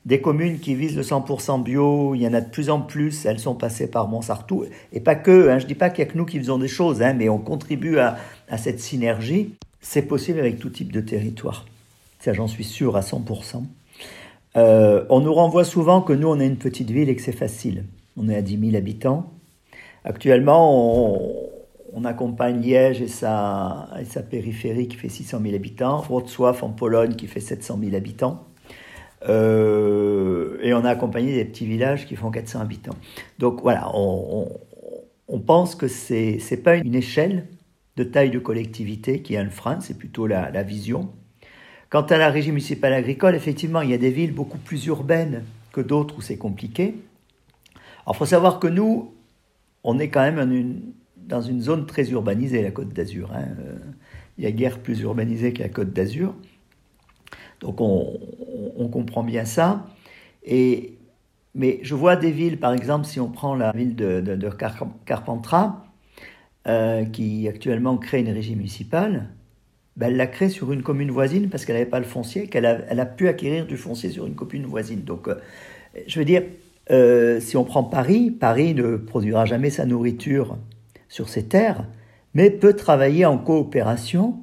Des 0.04 0.20
communes 0.20 0.60
qui 0.60 0.76
visent 0.76 0.96
le 0.96 1.02
100% 1.02 1.64
bio, 1.64 2.14
il 2.14 2.22
y 2.22 2.28
en 2.28 2.34
a 2.34 2.40
de 2.40 2.48
plus 2.48 2.70
en 2.70 2.80
plus, 2.80 3.26
elles 3.26 3.40
sont 3.40 3.56
passées 3.56 3.90
par 3.90 4.06
Montsartou. 4.06 4.64
Et 4.92 5.00
pas 5.00 5.16
que, 5.16 5.48
hein, 5.48 5.58
je 5.58 5.64
ne 5.64 5.68
dis 5.68 5.74
pas 5.74 5.90
qu'il 5.90 6.04
n'y 6.04 6.10
a 6.10 6.12
que 6.12 6.18
nous 6.18 6.26
qui 6.26 6.38
faisons 6.38 6.58
des 6.58 6.68
choses, 6.68 7.02
hein, 7.02 7.14
mais 7.14 7.28
on 7.28 7.38
contribue 7.38 7.98
à, 7.98 8.16
cette 8.56 8.78
synergie. 8.78 9.54
C'est 9.80 10.02
possible 10.02 10.38
avec 10.38 10.60
tout 10.60 10.70
type 10.70 10.92
de 10.92 11.00
territoire. 11.00 11.66
Ça, 12.20 12.32
j'en 12.32 12.46
suis 12.46 12.62
sûr 12.62 12.96
à 12.96 13.00
100%. 13.00 13.64
Euh, 14.56 15.04
on 15.10 15.20
nous 15.20 15.34
renvoie 15.34 15.64
souvent 15.64 16.00
que 16.00 16.12
nous, 16.12 16.28
on 16.28 16.38
est 16.38 16.46
une 16.46 16.56
petite 16.56 16.90
ville 16.90 17.08
et 17.08 17.16
que 17.16 17.22
c'est 17.22 17.32
facile. 17.32 17.84
On 18.16 18.28
est 18.28 18.36
à 18.36 18.42
10 18.42 18.58
000 18.70 18.76
habitants. 18.76 19.32
Actuellement, 20.04 21.32
on, 21.92 22.04
accompagne 22.04 22.60
Liège 22.60 23.00
et 23.02 23.08
sa, 23.08 23.88
périphérie 24.30 24.86
qui 24.86 24.96
fait 24.96 25.08
600 25.08 25.40
000 25.42 25.54
habitants, 25.54 26.02
Wrocław 26.02 26.62
en 26.62 26.68
Pologne 26.68 27.16
qui 27.16 27.26
fait 27.26 27.40
700 27.40 27.80
000 27.82 27.96
habitants. 27.96 28.44
Euh, 29.28 30.58
et 30.62 30.74
on 30.74 30.84
a 30.84 30.90
accompagné 30.90 31.34
des 31.34 31.44
petits 31.44 31.66
villages 31.66 32.06
qui 32.06 32.14
font 32.14 32.30
400 32.30 32.60
habitants. 32.60 32.94
Donc 33.38 33.62
voilà, 33.62 33.90
on, 33.94 34.48
pense 35.44 35.74
que 35.74 35.88
ce 35.88 36.14
n'est 36.14 36.60
pas 36.60 36.76
une 36.76 36.94
échelle 36.94 37.46
de 37.96 38.04
taille 38.04 38.30
de 38.30 38.38
collectivité 38.38 39.22
qui 39.22 39.34
est 39.34 39.38
un 39.38 39.50
frein, 39.50 39.80
c'est 39.80 39.98
plutôt 39.98 40.26
la, 40.26 40.50
la 40.50 40.62
vision. 40.62 41.08
Quant 41.88 42.02
à 42.02 42.18
la 42.18 42.30
régie 42.30 42.50
municipale 42.50 42.92
agricole, 42.92 43.34
effectivement, 43.34 43.80
il 43.80 43.90
y 43.90 43.94
a 43.94 43.98
des 43.98 44.10
villes 44.10 44.32
beaucoup 44.32 44.58
plus 44.58 44.86
urbaines 44.86 45.42
que 45.72 45.80
d'autres 45.80 46.18
où 46.18 46.20
c'est 46.20 46.36
compliqué. 46.36 46.94
Alors, 48.06 48.14
il 48.14 48.18
faut 48.18 48.26
savoir 48.26 48.60
que 48.60 48.68
nous, 48.68 49.12
on 49.82 49.98
est 49.98 50.08
quand 50.08 50.22
même 50.22 50.80
dans 51.16 51.42
une 51.42 51.60
zone 51.60 51.86
très 51.86 52.08
urbanisée, 52.10 52.62
la 52.62 52.70
Côte 52.70 52.90
d'Azur. 52.90 53.32
Hein. 53.34 53.48
Il 54.38 54.44
y 54.44 54.46
a 54.46 54.52
guère 54.52 54.78
plus 54.78 55.00
urbanisé 55.00 55.52
que 55.52 55.62
la 55.62 55.68
Côte 55.68 55.92
d'Azur. 55.92 56.34
Donc 57.60 57.80
on, 57.80 58.88
comprend 58.92 59.24
bien 59.24 59.44
ça. 59.44 59.86
Et, 60.44 60.94
mais 61.54 61.80
je 61.82 61.94
vois 61.94 62.16
des 62.16 62.30
villes, 62.30 62.58
par 62.58 62.72
exemple, 62.72 63.06
si 63.06 63.18
on 63.18 63.28
prend 63.28 63.54
la 63.54 63.72
ville 63.72 63.96
de, 63.96 64.20
de, 64.20 64.50
Carpentras, 65.04 65.84
euh, 66.68 67.04
qui 67.04 67.48
actuellement 67.48 67.96
crée 67.96 68.20
une 68.20 68.30
régie 68.30 68.54
municipale, 68.54 69.30
ben, 69.96 70.08
elle 70.08 70.16
l'a 70.16 70.26
créée 70.26 70.48
sur 70.48 70.72
une 70.72 70.82
commune 70.82 71.10
voisine 71.10 71.48
parce 71.48 71.64
qu'elle 71.64 71.76
n'avait 71.76 71.90
pas 71.90 71.98
le 71.98 72.04
foncier, 72.04 72.48
qu'elle 72.48 72.66
a, 72.66 72.80
elle 72.88 73.00
a, 73.00 73.06
pu 73.06 73.28
acquérir 73.28 73.66
du 73.66 73.76
foncier 73.76 74.10
sur 74.10 74.26
une 74.26 74.34
commune 74.34 74.66
voisine. 74.66 75.02
Donc, 75.02 75.28
euh, 75.28 75.36
je 76.06 76.18
veux 76.18 76.24
dire, 76.24 76.42
euh, 76.90 77.40
si 77.40 77.56
on 77.56 77.64
prend 77.64 77.82
Paris, 77.82 78.30
Paris 78.30 78.74
ne 78.74 78.96
produira 78.96 79.44
jamais 79.44 79.70
sa 79.70 79.86
nourriture 79.86 80.56
sur 81.08 81.28
ses 81.28 81.46
terres, 81.46 81.86
mais 82.34 82.50
peut 82.50 82.74
travailler 82.74 83.24
en 83.24 83.38
coopération 83.38 84.40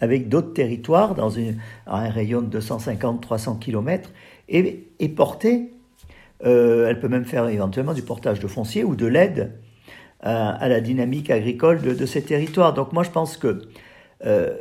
avec 0.00 0.28
d'autres 0.28 0.52
territoires 0.52 1.14
dans 1.14 1.38
un 1.38 2.08
rayon 2.08 2.42
de 2.42 2.60
250-300 2.60 3.58
km 3.58 4.10
et, 4.48 4.88
et 4.98 5.08
porter, 5.08 5.72
euh, 6.44 6.88
elle 6.88 6.98
peut 6.98 7.08
même 7.08 7.24
faire 7.24 7.48
éventuellement 7.48 7.94
du 7.94 8.02
portage 8.02 8.40
de 8.40 8.48
foncier 8.48 8.82
ou 8.82 8.96
de 8.96 9.06
l'aide 9.06 9.52
à, 10.20 10.68
la 10.68 10.80
dynamique 10.80 11.30
agricole 11.30 11.80
de, 11.82 12.06
ces 12.06 12.22
territoires. 12.22 12.74
Donc 12.74 12.92
moi 12.92 13.02
je 13.02 13.10
pense 13.10 13.36
que 13.36 13.62
euh, 14.24 14.56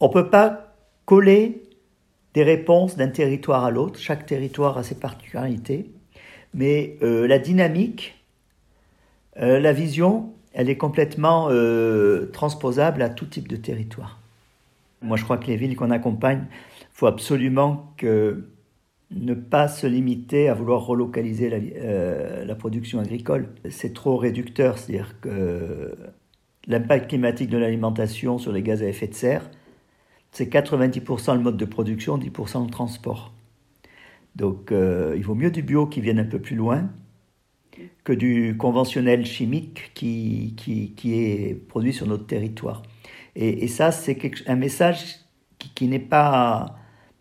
on 0.00 0.08
ne 0.08 0.12
peut 0.12 0.30
pas 0.30 0.76
coller 1.04 1.62
des 2.34 2.42
réponses 2.42 2.96
d'un 2.96 3.08
territoire 3.08 3.64
à 3.64 3.70
l'autre, 3.70 3.98
chaque 3.98 4.26
territoire 4.26 4.78
a 4.78 4.82
ses 4.82 4.96
particularités, 4.96 5.90
mais 6.54 6.96
euh, 7.02 7.26
la 7.26 7.38
dynamique, 7.38 8.14
la 9.36 9.72
vision, 9.72 10.32
elle 10.52 10.70
est 10.70 10.76
complètement 10.76 11.48
transposable 12.32 13.02
à 13.02 13.08
tout 13.08 13.26
type 13.26 13.48
de 13.48 13.56
territoire. 13.56 14.20
Moi, 15.02 15.16
je 15.16 15.24
crois 15.24 15.38
que 15.38 15.48
les 15.48 15.56
villes 15.56 15.74
qu'on 15.74 15.90
accompagne, 15.90 16.44
faut 16.92 17.08
absolument 17.08 17.92
ne 19.10 19.34
pas 19.34 19.68
se 19.68 19.86
limiter 19.86 20.48
à 20.48 20.54
vouloir 20.54 20.84
relocaliser 20.84 21.48
la, 21.48 21.58
euh, 21.76 22.44
la 22.44 22.54
production 22.54 22.98
agricole. 23.00 23.48
C'est 23.70 23.94
trop 23.94 24.16
réducteur, 24.16 24.78
c'est-à-dire 24.78 25.20
que 25.20 25.96
l'impact 26.66 27.08
climatique 27.08 27.50
de 27.50 27.58
l'alimentation 27.58 28.38
sur 28.38 28.52
les 28.52 28.62
gaz 28.62 28.82
à 28.82 28.86
effet 28.86 29.06
de 29.06 29.14
serre, 29.14 29.48
c'est 30.32 30.52
90% 30.52 31.34
le 31.34 31.40
mode 31.40 31.56
de 31.56 31.64
production, 31.64 32.18
10% 32.18 32.64
le 32.64 32.70
transport. 32.70 33.32
Donc 34.36 34.72
euh, 34.72 35.14
il 35.16 35.24
vaut 35.24 35.34
mieux 35.34 35.50
du 35.50 35.62
bio 35.62 35.86
qui 35.86 36.00
vienne 36.00 36.18
un 36.18 36.24
peu 36.24 36.40
plus 36.40 36.56
loin 36.56 36.90
que 38.04 38.12
du 38.12 38.56
conventionnel 38.56 39.24
chimique 39.24 39.92
qui, 39.94 40.54
qui, 40.56 40.92
qui 40.92 41.14
est 41.14 41.54
produit 41.54 41.92
sur 41.92 42.06
notre 42.06 42.26
territoire. 42.26 42.82
Et, 43.36 43.66
ça, 43.66 43.90
c'est 43.90 44.16
un 44.46 44.54
message 44.54 45.16
qui, 45.58 45.88
n'est 45.88 45.98
pas, 45.98 46.76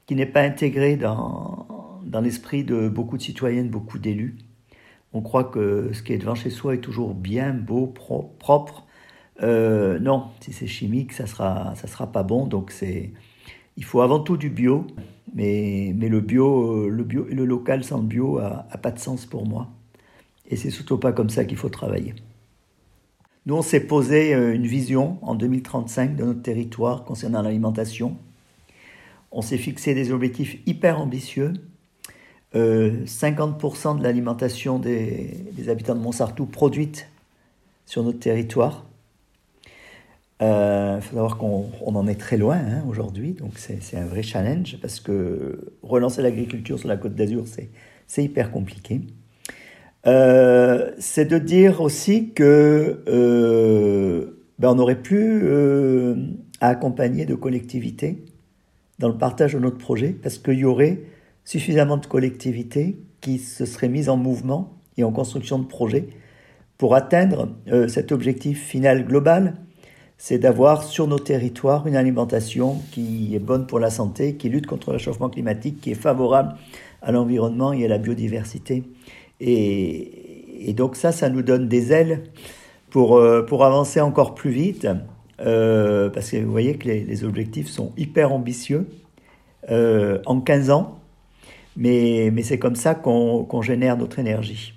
qui 0.05 0.13
n'est 0.13 0.27
pas 0.27 0.41
intégré 0.41 0.95
dans, 0.95 2.01
dans 2.05 2.21
l'esprit 2.21 2.63
de 2.63 2.87
beaucoup 2.87 3.17
de 3.17 3.23
citoyennes, 3.23 3.69
beaucoup 3.69 3.97
d'élus. 3.97 4.37
On 5.13 5.21
croit 5.21 5.45
que 5.45 5.91
ce 5.93 6.03
qui 6.03 6.13
est 6.13 6.17
devant 6.17 6.35
chez 6.35 6.49
soi 6.49 6.75
est 6.75 6.81
toujours 6.81 7.15
bien, 7.15 7.53
beau, 7.53 7.87
propre. 7.87 8.85
Euh, 9.41 9.99
non, 9.99 10.27
si 10.39 10.53
c'est 10.53 10.67
chimique, 10.67 11.13
ça 11.13 11.25
sera, 11.25 11.73
ça 11.75 11.87
sera 11.87 12.11
pas 12.11 12.23
bon. 12.23 12.45
Donc 12.45 12.73
il 13.77 13.83
faut 13.83 14.01
avant 14.01 14.19
tout 14.19 14.37
du 14.37 14.49
bio, 14.49 14.85
mais, 15.33 15.93
le 15.93 16.19
bio, 16.19 16.89
le 16.89 17.03
bio, 17.03 17.25
le 17.29 17.45
local 17.45 17.83
sans 17.83 17.97
le 17.97 18.03
bio 18.03 18.39
a, 18.39 18.65
pas 18.81 18.91
de 18.91 18.99
sens 18.99 19.25
pour 19.25 19.45
moi. 19.45 19.69
Et 20.49 20.55
c'est 20.55 20.69
surtout 20.69 20.97
pas 20.97 21.13
comme 21.13 21.29
ça 21.29 21.45
qu'il 21.45 21.57
faut 21.57 21.69
travailler. 21.69 22.13
Nous, 23.45 23.55
on 23.55 23.61
s'est 23.61 23.81
posé 23.81 24.33
euh, 24.33 24.53
une 24.53 24.67
vision 24.67 25.17
en 25.21 25.35
2035 25.35 26.15
de 26.15 26.23
notre 26.23 26.41
territoire 26.41 27.03
concernant 27.03 27.41
l'alimentation. 27.41 28.17
On 29.31 29.41
s'est 29.41 29.57
fixé 29.57 29.93
des 29.93 30.11
objectifs 30.11 30.59
hyper 30.65 31.01
ambitieux. 31.01 31.53
50% 32.53 32.55
euh, 32.55 33.97
de 33.97 34.03
l'alimentation 34.03 34.77
des, 34.77 35.45
habitants 35.67 35.95
de 35.95 35.99
Montsartou 35.99 36.45
produite 36.45 37.09
sur 37.85 38.03
notre 38.03 38.19
territoire. 38.19 38.85
Il 40.43 40.45
euh, 40.45 40.99
faut 40.99 41.15
savoir 41.15 41.37
qu'on 41.37 41.71
en 41.95 42.05
est 42.05 42.19
très 42.19 42.35
loin 42.35 42.57
hein, 42.57 42.83
aujourd'hui, 42.89 43.31
donc 43.31 43.53
c'est 43.55 43.95
un 43.95 44.05
vrai 44.05 44.23
challenge 44.23 44.77
parce 44.81 44.99
que 44.99 45.73
relancer 45.81 46.21
l'agriculture 46.21 46.77
sur 46.77 46.89
la 46.89 46.97
côte 46.97 47.15
d'Azur, 47.15 47.45
c'est 48.07 48.23
hyper 48.23 48.51
compliqué. 48.51 48.99
Euh, 50.05 50.91
c'est 50.99 51.23
de 51.23 51.37
dire 51.37 51.79
aussi 51.79 52.33
que 52.33 53.03
euh, 53.07 54.43
ben 54.59 54.71
on 54.71 54.75
n'aurait 54.75 55.01
plus 55.01 55.43
euh, 55.45 56.15
à 56.59 56.67
accompagner 56.67 57.25
de 57.25 57.35
collectivités 57.35 58.25
dans 58.99 59.07
le 59.07 59.17
partage 59.17 59.53
de 59.53 59.59
notre 59.59 59.77
projet 59.77 60.09
parce 60.09 60.39
qu'il 60.39 60.59
y 60.59 60.65
aurait 60.65 60.99
suffisamment 61.45 61.95
de 61.95 62.05
collectivités 62.05 62.97
qui 63.21 63.39
se 63.39 63.65
seraient 63.65 63.87
mises 63.87 64.09
en 64.09 64.17
mouvement 64.17 64.73
et 64.97 65.05
en 65.05 65.11
construction 65.13 65.57
de 65.57 65.65
projets 65.65 66.09
pour 66.77 66.95
atteindre 66.95 67.55
cet 67.87 68.11
objectif 68.11 68.61
final 68.61 69.05
global, 69.05 69.53
c'est 70.17 70.37
d'avoir 70.37 70.83
sur 70.83 71.07
nos 71.07 71.19
territoires 71.19 71.87
une 71.87 71.95
alimentation 71.95 72.81
qui 72.91 73.35
est 73.35 73.39
bonne 73.39 73.67
pour 73.67 73.79
la 73.79 73.89
santé, 73.89 74.35
qui 74.35 74.49
lutte 74.49 74.67
contre 74.67 74.91
le 74.91 74.97
réchauffement 74.97 75.29
climatique, 75.29 75.81
qui 75.81 75.91
est 75.91 75.95
favorable 75.95 76.55
à 77.01 77.11
l'environnement 77.11 77.73
et 77.73 77.85
à 77.85 77.87
la 77.87 77.97
biodiversité. 77.97 78.83
Et, 79.39 80.73
donc 80.75 80.95
ça, 80.95 81.11
ça 81.11 81.29
nous 81.29 81.41
donne 81.41 81.67
des 81.67 81.91
ailes 81.91 82.23
pour, 82.89 83.17
euh, 83.17 83.43
pour 83.43 83.65
avancer 83.65 83.99
encore 83.99 84.33
plus 84.33 84.51
vite, 84.51 84.87
euh, 85.41 86.09
parce 86.09 86.31
que 86.31 86.37
vous 86.37 86.51
voyez 86.51 86.75
que 86.77 86.87
les, 86.87 87.23
objectifs 87.23 87.67
sont 87.67 87.91
hyper 87.97 88.31
ambitieux 88.31 88.87
euh, 89.69 90.19
en 90.25 90.39
15 90.39 90.69
ans, 90.69 90.99
mais, 91.75 92.29
mais 92.31 92.43
c'est 92.43 92.59
comme 92.59 92.75
ça 92.75 92.95
qu'on 92.95 93.61
génère 93.61 93.97
notre 93.97 94.19
énergie. 94.19 94.73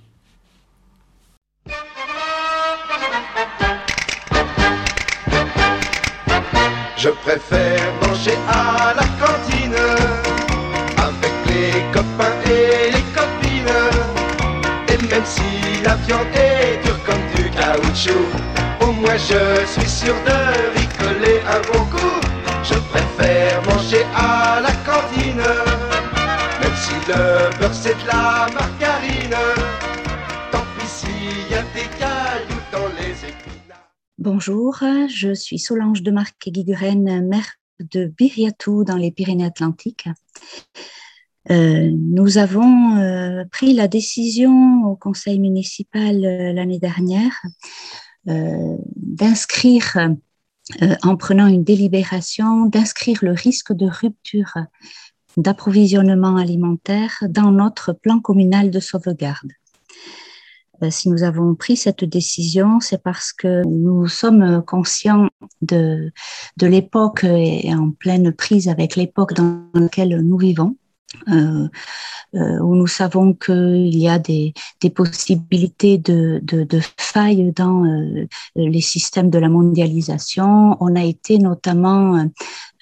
Je 7.07 7.13
préfère 7.13 7.93
manger 8.03 8.37
à 8.49 8.93
la 8.93 9.07
cantine 9.23 9.77
avec 10.99 11.35
les 11.47 11.81
copains 11.93 12.35
et 12.51 12.91
les 12.91 13.07
même 15.09 15.25
si 15.25 15.83
la 15.85 15.95
viande 15.95 16.27
est 16.35 16.85
dure 16.85 16.99
comme 17.05 17.23
du 17.37 17.49
caoutchouc, 17.51 18.27
au 18.81 18.91
moins 18.91 19.17
je 19.17 19.65
suis 19.67 19.89
sûr 19.89 20.15
de 20.27 20.79
ricoler 20.81 21.41
un 21.49 21.61
bon 21.73 21.85
coup. 21.85 22.21
Je 22.65 22.75
préfère 22.75 23.63
manger 23.63 24.05
à 24.17 24.61
la 24.61 24.73
cantine, 24.85 25.47
même 26.61 26.77
si 26.77 26.95
le 27.07 27.57
beurre 27.61 27.73
c'est 27.73 27.95
de 28.03 28.07
la 28.09 28.49
margarine. 28.53 29.37
Bonjour, 34.29 34.81
je 35.07 35.33
suis 35.33 35.61
Solange 35.61 36.03
de 36.03 36.11
Marc 36.11 36.49
Guiguren, 36.49 37.25
mère 37.29 37.47
de 37.79 38.07
Biriatou 38.07 38.83
dans 38.83 38.97
les 38.97 39.13
Pyrénées-Atlantiques. 39.13 40.09
Euh, 41.49 41.93
nous 41.93 42.37
avons 42.37 42.97
euh, 42.97 43.45
pris 43.53 43.73
la 43.73 43.87
décision 43.87 44.83
au 44.83 44.97
conseil 44.97 45.39
municipal 45.39 46.25
euh, 46.25 46.53
l'année 46.53 46.81
dernière 46.81 47.41
d'inscrire, 48.25 49.97
en 51.05 51.17
prenant 51.17 51.47
une 51.47 51.63
délibération, 51.63 52.67
d'inscrire 52.67 53.21
le 53.23 53.31
risque 53.31 53.73
de 53.73 53.87
rupture 53.87 54.55
d'approvisionnement 55.37 56.35
alimentaire 56.35 57.23
dans 57.29 57.53
notre 57.53 57.93
plan 57.93 58.19
communal 58.19 58.73
de 58.73 58.81
sauvegarde. 58.81 59.53
Si 60.91 61.09
nous 61.09 61.23
avons 61.23 61.55
pris 61.55 61.77
cette 61.77 62.05
décision, 62.05 62.81
c'est 62.81 63.03
parce 63.03 63.33
que 63.33 63.65
nous 63.67 64.09
sommes 64.09 64.63
conscients 64.67 65.29
de, 65.63 66.13
de 66.57 66.67
l'époque 66.67 67.25
et 67.25 67.73
en 67.75 67.91
pleine 67.91 68.33
prise 68.33 68.69
avec 68.69 68.97
l'époque 68.97 69.35
dans 69.35 69.63
laquelle 69.75 70.21
nous 70.21 70.39
vivons 70.39 70.77
euh, 71.29 71.69
euh, 72.35 72.59
où 72.59 72.75
nous 72.75 72.89
savons 72.89 73.33
qu'il 73.33 73.97
y 73.97 74.09
a 74.09 74.19
des, 74.19 74.53
des 74.81 74.91
possibilités 74.91 75.99
de, 75.99 76.41
de, 76.43 76.81
failles 76.99 77.53
dans 77.53 77.85
euh, 77.85 78.27
les 78.57 78.81
systèmes 78.81 79.31
de 79.31 79.39
la 79.39 79.49
mondialisation. 79.49 80.77
On 80.81 80.97
a 80.97 81.05
été 81.05 81.39
notamment 81.39 82.29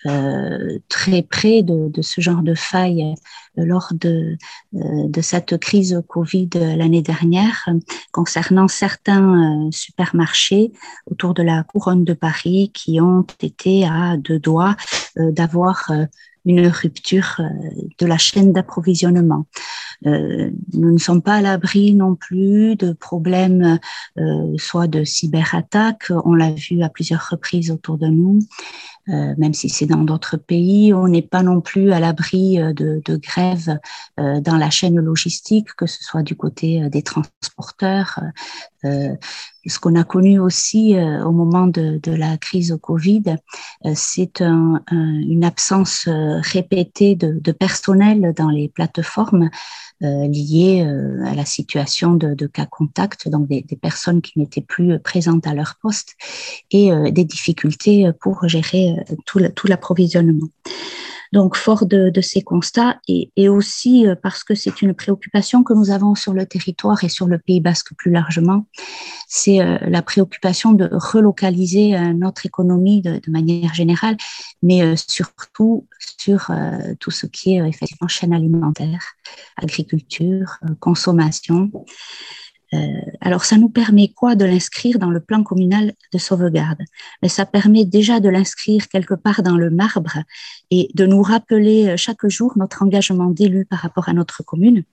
euh, 0.06 0.78
très 0.90 1.22
près 1.22 1.62
de, 1.62 1.88
de, 1.88 2.02
ce 2.02 2.20
genre 2.20 2.42
de 2.42 2.54
failles 2.54 3.14
lors 3.56 3.92
de, 3.92 4.36
de 4.72 5.20
cette 5.22 5.56
crise 5.58 6.02
Covid 6.08 6.50
l'année 6.54 7.00
dernière, 7.00 7.68
concernant 8.12 8.68
certains 8.68 9.68
supermarchés 9.70 10.72
autour 11.10 11.32
de 11.32 11.42
la 11.42 11.62
couronne 11.62 12.04
de 12.04 12.12
Paris 12.12 12.70
qui 12.74 13.00
ont 13.00 13.24
été 13.40 13.86
à 13.86 14.16
deux 14.16 14.40
doigts 14.40 14.76
d'avoir 15.16 15.90
une 16.44 16.66
rupture 16.66 17.40
de 17.98 18.06
la 18.06 18.18
chaîne 18.18 18.52
d'approvisionnement. 18.52 19.46
nous 20.02 20.92
ne 20.92 20.98
sommes 20.98 21.22
pas 21.22 21.36
à 21.36 21.40
l'abri 21.40 21.94
non 21.94 22.16
plus 22.16 22.76
de 22.76 22.92
problèmes, 22.92 23.78
soit 24.58 24.88
de 24.88 25.04
cyberattaques, 25.04 26.10
on 26.24 26.34
l'a 26.34 26.50
vu 26.50 26.82
à 26.82 26.88
plusieurs 26.88 27.28
reprises 27.30 27.70
autour 27.70 27.98
de 27.98 28.08
nous, 28.08 28.40
euh, 29.10 29.34
même 29.36 29.52
si 29.52 29.68
c'est 29.68 29.86
dans 29.86 30.02
d'autres 30.02 30.38
pays, 30.38 30.94
on 30.94 31.08
n'est 31.08 31.22
pas 31.22 31.42
non 31.42 31.60
plus 31.60 31.92
à 31.92 32.00
l'abri 32.00 32.58
euh, 32.58 32.72
de, 32.72 33.02
de 33.04 33.16
grèves 33.16 33.78
euh, 34.18 34.40
dans 34.40 34.56
la 34.56 34.70
chaîne 34.70 34.98
logistique, 34.98 35.74
que 35.76 35.86
ce 35.86 36.02
soit 36.02 36.22
du 36.22 36.36
côté 36.36 36.88
des 36.88 37.02
transporteurs. 37.02 38.20
ce 38.82 39.78
qu'on 39.78 39.94
a 39.94 40.04
connu 40.04 40.38
aussi 40.38 40.94
au 40.96 41.32
moment 41.32 41.66
de, 41.66 42.00
la 42.06 42.36
crise 42.36 42.70
au 42.70 42.78
Covid, 42.78 43.36
c'est 43.94 44.42
un, 44.42 44.82
une 44.90 45.44
absence 45.44 46.06
répétée 46.06 47.16
de, 47.16 47.52
personnel 47.52 48.34
dans 48.36 48.50
les 48.50 48.68
plateformes 48.68 49.48
liées 50.00 50.82
à 51.24 51.34
la 51.34 51.46
situation 51.46 52.14
de, 52.14 52.46
cas 52.46 52.66
contact, 52.66 53.28
donc 53.28 53.48
des, 53.48 53.64
personnes 53.80 54.20
qui 54.20 54.38
n'étaient 54.38 54.60
plus 54.60 54.98
présentes 54.98 55.46
à 55.46 55.54
leur 55.54 55.76
poste, 55.80 56.14
et 56.70 56.90
des 57.10 57.24
difficultés 57.24 58.10
pour 58.20 58.46
gérer 58.46 58.93
tout 59.24 59.66
l'approvisionnement. 59.66 60.48
Donc, 61.32 61.56
fort 61.56 61.86
de, 61.86 62.20
ces 62.20 62.42
constats, 62.42 63.00
et, 63.08 63.48
aussi 63.48 64.06
parce 64.22 64.44
que 64.44 64.54
c'est 64.54 64.82
une 64.82 64.94
préoccupation 64.94 65.64
que 65.64 65.72
nous 65.72 65.90
avons 65.90 66.14
sur 66.14 66.32
le 66.32 66.46
territoire 66.46 67.02
et 67.02 67.08
sur 67.08 67.26
le 67.26 67.38
Pays 67.38 67.60
basque 67.60 67.92
plus 67.96 68.12
largement, 68.12 68.66
c'est 69.26 69.58
la 69.80 70.00
préoccupation 70.00 70.72
de 70.72 70.88
relocaliser 70.92 71.98
notre 72.14 72.46
économie 72.46 73.02
de, 73.02 73.14
de 73.14 73.30
manière 73.32 73.74
générale, 73.74 74.16
mais 74.62 74.94
surtout 74.96 75.88
sur 75.98 76.52
tout 77.00 77.10
ce 77.10 77.26
qui 77.26 77.56
est 77.56 77.68
effectivement 77.68 78.06
chaîne 78.06 78.32
alimentaire, 78.32 79.02
agriculture, 79.56 80.58
consommation. 80.78 81.72
Euh, 82.74 82.88
alors, 83.20 83.44
ça 83.44 83.56
nous 83.56 83.68
permet 83.68 84.08
quoi 84.08 84.34
de 84.34 84.44
l'inscrire 84.44 84.98
dans 84.98 85.10
le 85.10 85.20
plan 85.20 85.42
communal 85.42 85.92
de 86.12 86.18
sauvegarde? 86.18 86.80
Mais 87.22 87.28
ça 87.28 87.46
permet 87.46 87.84
déjà 87.84 88.20
de 88.20 88.28
l'inscrire 88.28 88.88
quelque 88.88 89.14
part 89.14 89.42
dans 89.42 89.56
le 89.56 89.70
marbre 89.70 90.18
et 90.70 90.88
de 90.94 91.06
nous 91.06 91.22
rappeler 91.22 91.88
euh, 91.88 91.96
chaque 91.96 92.26
jour 92.26 92.52
notre 92.56 92.82
engagement 92.82 93.30
d'élu 93.30 93.64
par 93.64 93.80
rapport 93.80 94.08
à 94.08 94.12
notre 94.12 94.42
commune. 94.42 94.84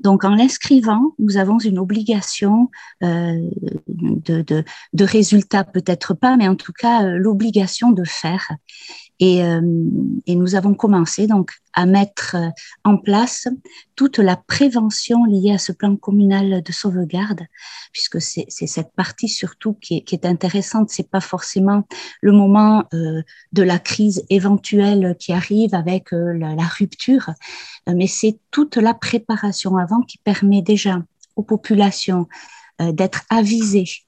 Donc, 0.00 0.24
en 0.24 0.34
l'inscrivant, 0.34 1.14
nous 1.18 1.36
avons 1.36 1.58
une 1.58 1.78
obligation 1.78 2.70
euh, 3.02 3.40
de 3.86 5.04
résultat, 5.04 5.64
peut-être 5.64 6.14
pas, 6.14 6.36
mais 6.36 6.48
en 6.48 6.56
tout 6.56 6.72
cas 6.72 7.02
l'obligation 7.02 7.90
de 7.90 8.04
faire. 8.04 8.50
Et, 9.20 9.44
euh, 9.44 9.60
et, 10.26 10.34
nous 10.34 10.54
avons 10.54 10.72
commencé 10.72 11.26
donc 11.26 11.52
à 11.74 11.84
mettre 11.84 12.36
euh, 12.36 12.48
en 12.84 12.96
place 12.96 13.48
toute 13.94 14.18
la 14.18 14.36
prévention 14.36 15.24
liée 15.26 15.52
à 15.52 15.58
ce 15.58 15.72
plan 15.72 15.94
communal 15.96 16.62
de 16.62 16.72
sauvegarde, 16.72 17.42
puisque 17.92 18.20
c'est 18.20 18.48
cette 18.48 18.92
partie 18.96 19.28
surtout 19.28 19.74
qui 19.74 19.98
est, 19.98 20.00
qui 20.00 20.14
est 20.14 20.24
intéressante. 20.24 20.88
C'est 20.88 21.10
pas 21.10 21.20
forcément 21.20 21.86
le 22.22 22.32
moment 22.32 22.84
euh, 22.94 23.22
de 23.52 23.62
la 23.62 23.78
crise 23.78 24.24
éventuelle 24.30 25.14
qui 25.18 25.34
arrive 25.34 25.74
avec 25.74 26.14
euh, 26.14 26.32
la, 26.32 26.54
la, 26.54 26.64
rupture, 26.64 27.30
mais 27.86 28.06
c'est 28.06 28.38
toute 28.50 28.76
la 28.76 28.94
préparation 28.94 29.76
avant 29.76 30.00
qui 30.00 30.18
permet 30.18 30.62
déjà 30.62 31.02
aux 31.36 31.42
populations 31.42 32.26
d'être 32.78 33.22
avisées 33.28 34.04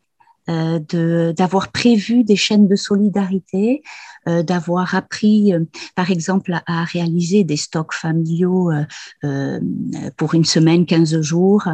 euh, 0.50 1.32
d'avoir 1.32 1.70
prévu 1.70 2.24
des 2.24 2.36
chaînes 2.36 2.68
de 2.68 2.76
solidarité, 2.76 3.82
euh, 4.28 4.44
d'avoir 4.44 4.94
appris, 4.94 5.52
euh, 5.52 5.64
par 5.96 6.12
exemple, 6.12 6.56
à, 6.66 6.84
réaliser 6.84 7.42
des 7.42 7.56
stocks 7.56 7.92
familiaux 7.92 8.70
euh, 9.24 9.60
pour 10.16 10.34
une 10.34 10.44
semaine, 10.44 10.86
15 10.86 11.20
jours. 11.20 11.66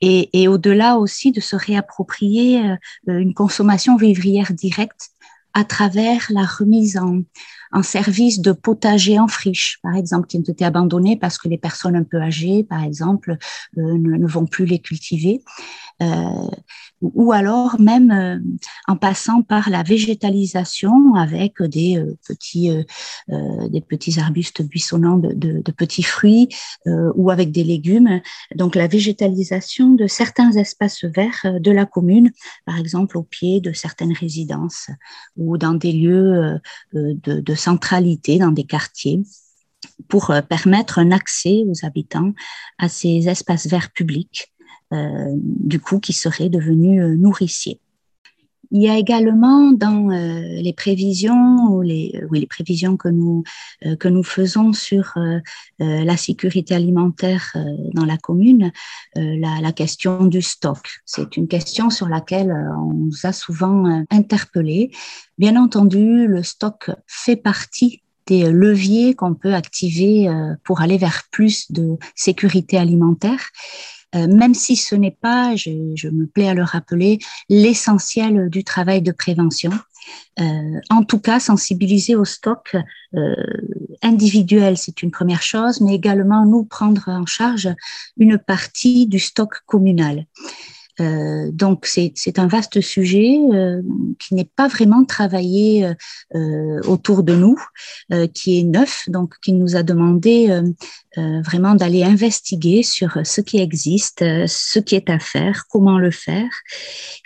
Et, 0.00 0.42
et 0.42 0.48
au-delà 0.48 0.96
aussi 0.96 1.30
de 1.30 1.40
se 1.40 1.54
réapproprier 1.54 2.62
une 3.06 3.34
consommation 3.34 3.96
vivrière 3.96 4.52
directe 4.52 5.10
à 5.54 5.64
travers 5.64 6.26
la 6.30 6.44
remise 6.44 6.98
en, 6.98 7.22
en 7.72 7.82
service 7.82 8.40
de 8.40 8.52
potager 8.52 9.18
en 9.18 9.28
friche, 9.28 9.78
par 9.82 9.94
exemple, 9.96 10.26
qui 10.26 10.38
ont 10.38 10.42
été 10.42 10.64
abandonnés 10.64 11.16
parce 11.16 11.38
que 11.38 11.48
les 11.48 11.58
personnes 11.58 11.96
un 11.96 12.04
peu 12.04 12.20
âgées, 12.20 12.64
par 12.64 12.82
exemple, 12.82 13.36
ne, 13.76 13.92
ne, 13.92 14.26
vont 14.26 14.46
plus 14.46 14.64
les 14.64 14.78
cultiver. 14.78 15.42
Euh, 16.00 16.48
ou 17.00 17.32
alors 17.32 17.80
même 17.80 18.10
euh, 18.10 18.38
en 18.86 18.96
passant 18.96 19.42
par 19.42 19.68
la 19.68 19.82
végétalisation 19.82 21.14
avec 21.14 21.60
des 21.62 21.96
euh, 21.96 22.16
petits 22.26 22.70
des 23.70 23.80
petits 23.80 24.18
arbustes 24.20 24.62
buissonnants 24.62 25.18
de, 25.18 25.62
petits 25.72 26.02
fruits 26.02 26.48
ou 26.86 27.30
avec 27.30 27.52
des 27.52 27.64
légumes. 27.64 28.20
Donc 28.54 28.74
la 28.74 28.86
végétalisation 28.86 29.94
de 29.94 30.06
certains 30.06 30.52
espaces 30.52 31.04
verts 31.04 31.46
de 31.60 31.70
la 31.70 31.86
commune, 31.86 32.32
par 32.66 32.78
exemple 32.78 33.16
au 33.18 33.22
pied 33.22 33.60
de 33.60 33.72
certaines 33.72 34.12
résidences 34.12 34.88
ou 35.36 35.58
dans 35.58 35.74
des 35.74 35.92
lieux 35.92 36.60
de 36.92 37.54
centralité, 37.58 38.38
dans 38.38 38.52
des 38.52 38.64
quartiers 38.64 39.22
pour 40.08 40.32
permettre 40.48 40.98
un 40.98 41.12
accès 41.12 41.64
aux 41.66 41.84
habitants 41.84 42.32
à 42.78 42.88
ces 42.88 43.28
espaces 43.28 43.66
verts 43.66 43.90
publics 43.92 44.52
euh, 44.94 45.32
du 45.34 45.80
coup, 45.80 46.00
qui 46.00 46.14
serait 46.14 46.48
devenu 46.48 47.02
euh, 47.02 47.14
nourricier. 47.14 47.80
Il 48.70 48.82
y 48.82 48.88
a 48.88 48.96
également 48.96 49.72
dans 49.72 50.10
euh, 50.10 50.40
les 50.60 50.72
prévisions 50.72 51.68
ou 51.70 51.82
les, 51.82 52.20
oui, 52.30 52.40
les 52.40 52.46
prévisions 52.46 52.96
que 52.96 53.08
nous 53.08 53.42
que 54.00 54.08
nous 54.08 54.22
faisons 54.22 54.72
sur 54.72 55.14
la 55.78 56.16
sécurité 56.16 56.74
alimentaire 56.74 57.56
dans 57.94 58.04
la 58.04 58.16
commune, 58.16 58.72
la, 59.14 59.60
la, 59.60 59.72
question 59.72 60.24
du 60.24 60.42
stock. 60.42 61.00
C'est 61.04 61.36
une 61.36 61.46
question 61.46 61.90
sur 61.90 62.08
laquelle 62.08 62.52
on 62.76 62.92
nous 62.92 63.14
a 63.22 63.32
souvent 63.32 64.04
interpellé. 64.10 64.90
Bien 65.38 65.56
entendu, 65.56 66.26
le 66.26 66.42
stock 66.42 66.90
fait 67.06 67.36
partie 67.36 68.02
des 68.26 68.50
leviers 68.50 69.14
qu'on 69.14 69.34
peut 69.34 69.54
activer 69.54 70.28
pour 70.64 70.80
aller 70.80 70.98
vers 70.98 71.22
plus 71.30 71.70
de 71.70 71.96
sécurité 72.14 72.76
alimentaire. 72.76 73.40
Euh, 74.14 74.26
même 74.26 74.54
si 74.54 74.76
ce 74.76 74.94
n'est 74.94 75.16
pas, 75.20 75.54
je, 75.56 76.08
me 76.08 76.26
plais 76.26 76.48
à 76.48 76.54
le 76.54 76.62
rappeler, 76.62 77.18
l'essentiel 77.48 78.48
du 78.48 78.64
travail 78.64 79.02
de 79.02 79.12
prévention. 79.12 79.70
Euh, 80.40 80.80
en 80.88 81.02
tout 81.02 81.18
cas, 81.18 81.38
sensibiliser 81.40 82.16
au 82.16 82.24
stock 82.24 82.76
euh, 83.14 83.34
individuel, 84.02 84.78
c'est 84.78 85.02
une 85.02 85.10
première 85.10 85.42
chose, 85.42 85.80
mais 85.80 85.94
également 85.94 86.46
nous 86.46 86.64
prendre 86.64 87.08
en 87.08 87.26
charge 87.26 87.68
une 88.16 88.38
partie 88.38 89.06
du 89.06 89.18
stock 89.18 89.60
communal. 89.66 90.24
Euh, 91.00 91.50
donc 91.52 91.86
c'est 91.86 92.38
un 92.38 92.46
vaste 92.46 92.80
sujet 92.80 93.38
euh, 93.52 93.82
qui 94.18 94.34
n'est 94.34 94.50
pas 94.56 94.68
vraiment 94.68 95.04
travaillé 95.04 95.84
euh, 95.84 95.94
euh 96.34 96.80
autour 96.88 97.22
de 97.22 97.34
nous, 97.34 97.58
euh, 98.12 98.26
qui 98.26 98.60
est 98.60 98.62
neuf, 98.62 99.04
donc 99.08 99.34
qui 99.42 99.52
nous 99.52 99.76
a 99.76 99.82
demandé 99.82 100.50
euh, 101.16 101.42
vraiment 101.42 101.74
d'aller 101.74 102.04
investiguer 102.04 102.82
sur 102.82 103.18
ce 103.24 103.40
qui 103.40 103.58
existe, 103.58 104.20
ce 104.46 104.78
qui 104.78 104.94
est 104.94 105.10
à 105.10 105.18
faire, 105.18 105.64
comment 105.68 105.98
le 105.98 106.10
faire. 106.10 106.50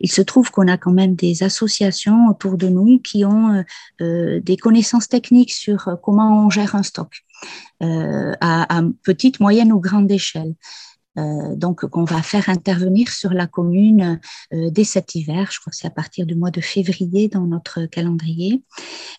Il 0.00 0.10
se 0.10 0.22
trouve 0.22 0.50
qu'on 0.50 0.68
a 0.68 0.78
quand 0.78 0.92
même 0.92 1.14
des 1.14 1.42
associations 1.42 2.28
autour 2.28 2.56
de 2.56 2.68
nous 2.68 2.98
qui 3.00 3.24
ont 3.24 3.62
des 4.00 4.56
connaissances 4.56 5.08
techniques 5.08 5.52
sur 5.52 5.98
comment 6.02 6.46
on 6.46 6.50
gère 6.50 6.74
un 6.74 6.82
stock 6.82 7.22
à, 7.80 8.78
à 8.78 8.82
petite, 9.02 9.40
moyenne 9.40 9.72
ou 9.72 9.80
grande 9.80 10.10
échelle. 10.10 10.54
Euh, 11.18 11.54
donc 11.56 11.84
qu'on 11.86 12.04
va 12.04 12.22
faire 12.22 12.48
intervenir 12.48 13.10
sur 13.10 13.34
la 13.34 13.46
commune 13.46 14.18
euh, 14.54 14.70
dès 14.70 14.84
cet 14.84 15.14
hiver, 15.14 15.50
je 15.52 15.60
crois 15.60 15.70
que 15.70 15.76
c'est 15.76 15.86
à 15.86 15.90
partir 15.90 16.24
du 16.24 16.34
mois 16.34 16.50
de 16.50 16.62
février 16.62 17.28
dans 17.28 17.42
notre 17.42 17.84
calendrier, 17.84 18.62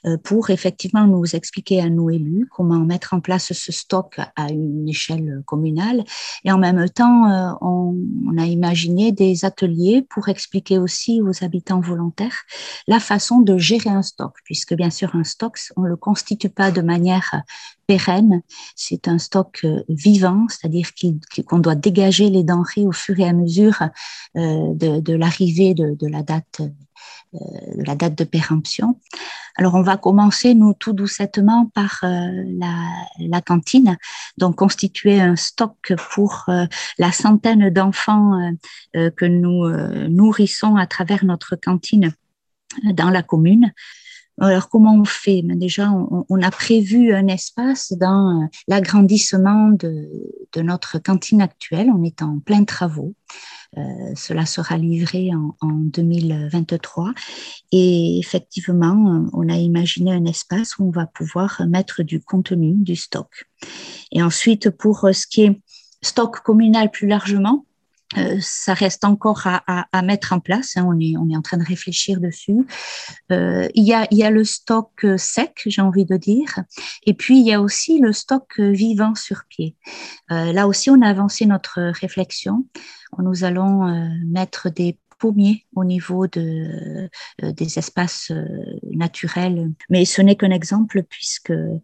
euh, 0.07 0.17
pour 0.17 0.49
effectivement 0.49 1.05
nous 1.05 1.35
expliquer 1.35 1.81
à 1.81 1.89
nos 1.89 2.09
élus 2.09 2.47
comment 2.49 2.79
mettre 2.79 3.13
en 3.13 3.19
place 3.19 3.53
ce 3.53 3.71
stock 3.71 4.19
à 4.35 4.49
une 4.49 4.89
échelle 4.89 5.43
communale. 5.45 6.03
Et 6.43 6.51
en 6.51 6.57
même 6.57 6.89
temps, 6.89 7.57
on, 7.61 7.95
on, 8.25 8.37
a 8.39 8.45
imaginé 8.45 9.11
des 9.11 9.45
ateliers 9.45 10.03
pour 10.09 10.29
expliquer 10.29 10.79
aussi 10.79 11.21
aux 11.21 11.43
habitants 11.43 11.79
volontaires 11.79 12.43
la 12.87 12.99
façon 12.99 13.39
de 13.41 13.57
gérer 13.57 13.91
un 13.91 14.01
stock, 14.01 14.33
puisque 14.43 14.73
bien 14.73 14.89
sûr 14.89 15.15
un 15.15 15.23
stock, 15.23 15.59
on 15.77 15.83
le 15.83 15.95
constitue 15.95 16.49
pas 16.49 16.71
de 16.71 16.81
manière 16.81 17.43
pérenne. 17.85 18.41
C'est 18.75 19.07
un 19.07 19.19
stock 19.19 19.65
vivant, 19.89 20.47
c'est-à-dire 20.49 20.89
qu'on 21.47 21.59
doit 21.59 21.75
dégager 21.83 22.29
les 22.29 22.43
denrées 22.43 22.85
au 22.85 22.91
fur 22.91 23.19
et 23.19 23.27
à 23.27 23.33
mesure 23.33 23.81
euh, 24.37 24.73
de, 24.73 25.13
l'arrivée 25.13 25.73
de, 25.73 25.95
de, 25.95 26.07
la 26.07 26.23
date 26.23 26.61
euh, 26.61 27.39
de 27.75 27.83
la 27.83 28.25
péremption. 28.25 28.99
Alors 29.55 29.75
on 29.75 29.83
va 29.83 29.97
commencer 29.97 30.55
nous 30.55 30.73
tout 30.73 30.93
doucettement 30.93 31.67
par 31.75 31.99
la, 32.01 32.73
la, 33.19 33.41
cantine, 33.41 33.97
donc 34.37 34.55
constituer 34.55 35.21
un 35.21 35.35
stock 35.35 35.93
pour 36.13 36.45
la 36.97 37.11
centaine 37.11 37.69
d'enfants 37.69 38.55
que 38.93 39.25
nous 39.25 39.69
nourrissons 40.09 40.75
à 40.75 40.87
travers 40.87 41.23
notre 41.23 41.55
cantine 41.55 42.13
dans 42.83 43.11
la 43.11 43.21
commune. 43.21 43.71
Alors 44.39 44.69
comment 44.69 44.95
on 44.95 45.05
fait? 45.05 45.41
Ben, 45.43 45.57
Déjà, 45.57 45.91
on, 45.91 46.41
a 46.41 46.51
prévu 46.51 47.13
un 47.13 47.27
espace 47.27 47.93
dans 47.93 48.49
l'agrandissement 48.67 49.69
de, 49.69 50.09
de, 50.53 50.61
notre 50.61 50.99
cantine 50.99 51.41
actuelle. 51.41 51.89
On 51.95 52.03
est 52.03 52.21
en 52.21 52.39
plein 52.39 52.63
travaux. 52.63 53.13
Euh, 53.77 53.81
cela 54.15 54.45
sera 54.45 54.77
livré 54.77 55.31
en, 55.33 55.55
en, 55.61 55.71
2023. 55.71 57.13
Et 57.71 58.19
effectivement, 58.19 59.27
on 59.33 59.49
a 59.49 59.55
imaginé 59.55 60.11
un 60.11 60.25
espace 60.25 60.77
où 60.77 60.85
on 60.87 60.91
va 60.91 61.05
pouvoir 61.05 61.61
mettre 61.67 62.03
du 62.03 62.19
contenu, 62.19 62.73
du 62.75 62.95
stock. 62.95 63.49
Et 64.11 64.21
ensuite, 64.21 64.69
pour 64.71 65.07
ce 65.11 65.27
qui 65.27 65.43
est 65.43 65.61
stock 66.01 66.41
communal 66.41 66.91
plus 66.91 67.07
largement, 67.07 67.65
euh, 68.17 68.37
ça 68.39 68.73
reste 68.73 69.05
encore 69.05 69.47
à, 69.47 69.63
à, 69.67 69.87
à, 69.91 70.01
mettre 70.01 70.33
en 70.33 70.39
place. 70.39 70.77
Hein, 70.77 70.85
on, 70.87 70.99
est, 70.99 71.15
on 71.17 71.29
est 71.29 71.35
en 71.35 71.41
train 71.41 71.57
de 71.57 71.63
réfléchir 71.63 72.19
dessus. 72.19 72.65
Euh, 73.31 73.67
il, 73.73 73.83
y 73.83 73.93
a, 73.93 74.07
y 74.11 74.23
a 74.23 74.29
le 74.29 74.43
stock 74.43 74.91
euh, 75.03 75.17
sec, 75.17 75.61
j'ai 75.65 75.81
envie 75.81 76.05
de 76.05 76.17
dire, 76.17 76.59
et 77.05 77.13
puis 77.13 77.39
il 77.39 77.45
y 77.45 77.53
a 77.53 77.61
aussi 77.61 77.99
le 77.99 78.13
stock 78.13 78.47
euh, 78.59 78.71
vivant 78.71 79.15
sur 79.15 79.43
pied. 79.49 79.75
Euh, 80.31 80.51
là 80.53 80.67
aussi, 80.67 80.89
on 80.89 81.01
a 81.01 81.07
avancé 81.07 81.45
notre 81.45 81.81
réflexion. 81.81 82.65
Nous 83.19 83.43
allons 83.43 84.09
mettre 84.25 84.71
des 84.71 84.97
au 85.23 85.83
niveau 85.83 86.25
euh, 86.25 87.07
des 87.41 87.79
espaces 87.79 88.31
euh, 88.31 88.45
naturels. 88.91 89.71
Mais 89.89 90.05
ce 90.05 90.21
n'est 90.21 90.35
qu'un 90.35 90.51
exemple 90.51 91.03
puisque 91.03 91.51
euh, 91.51 91.79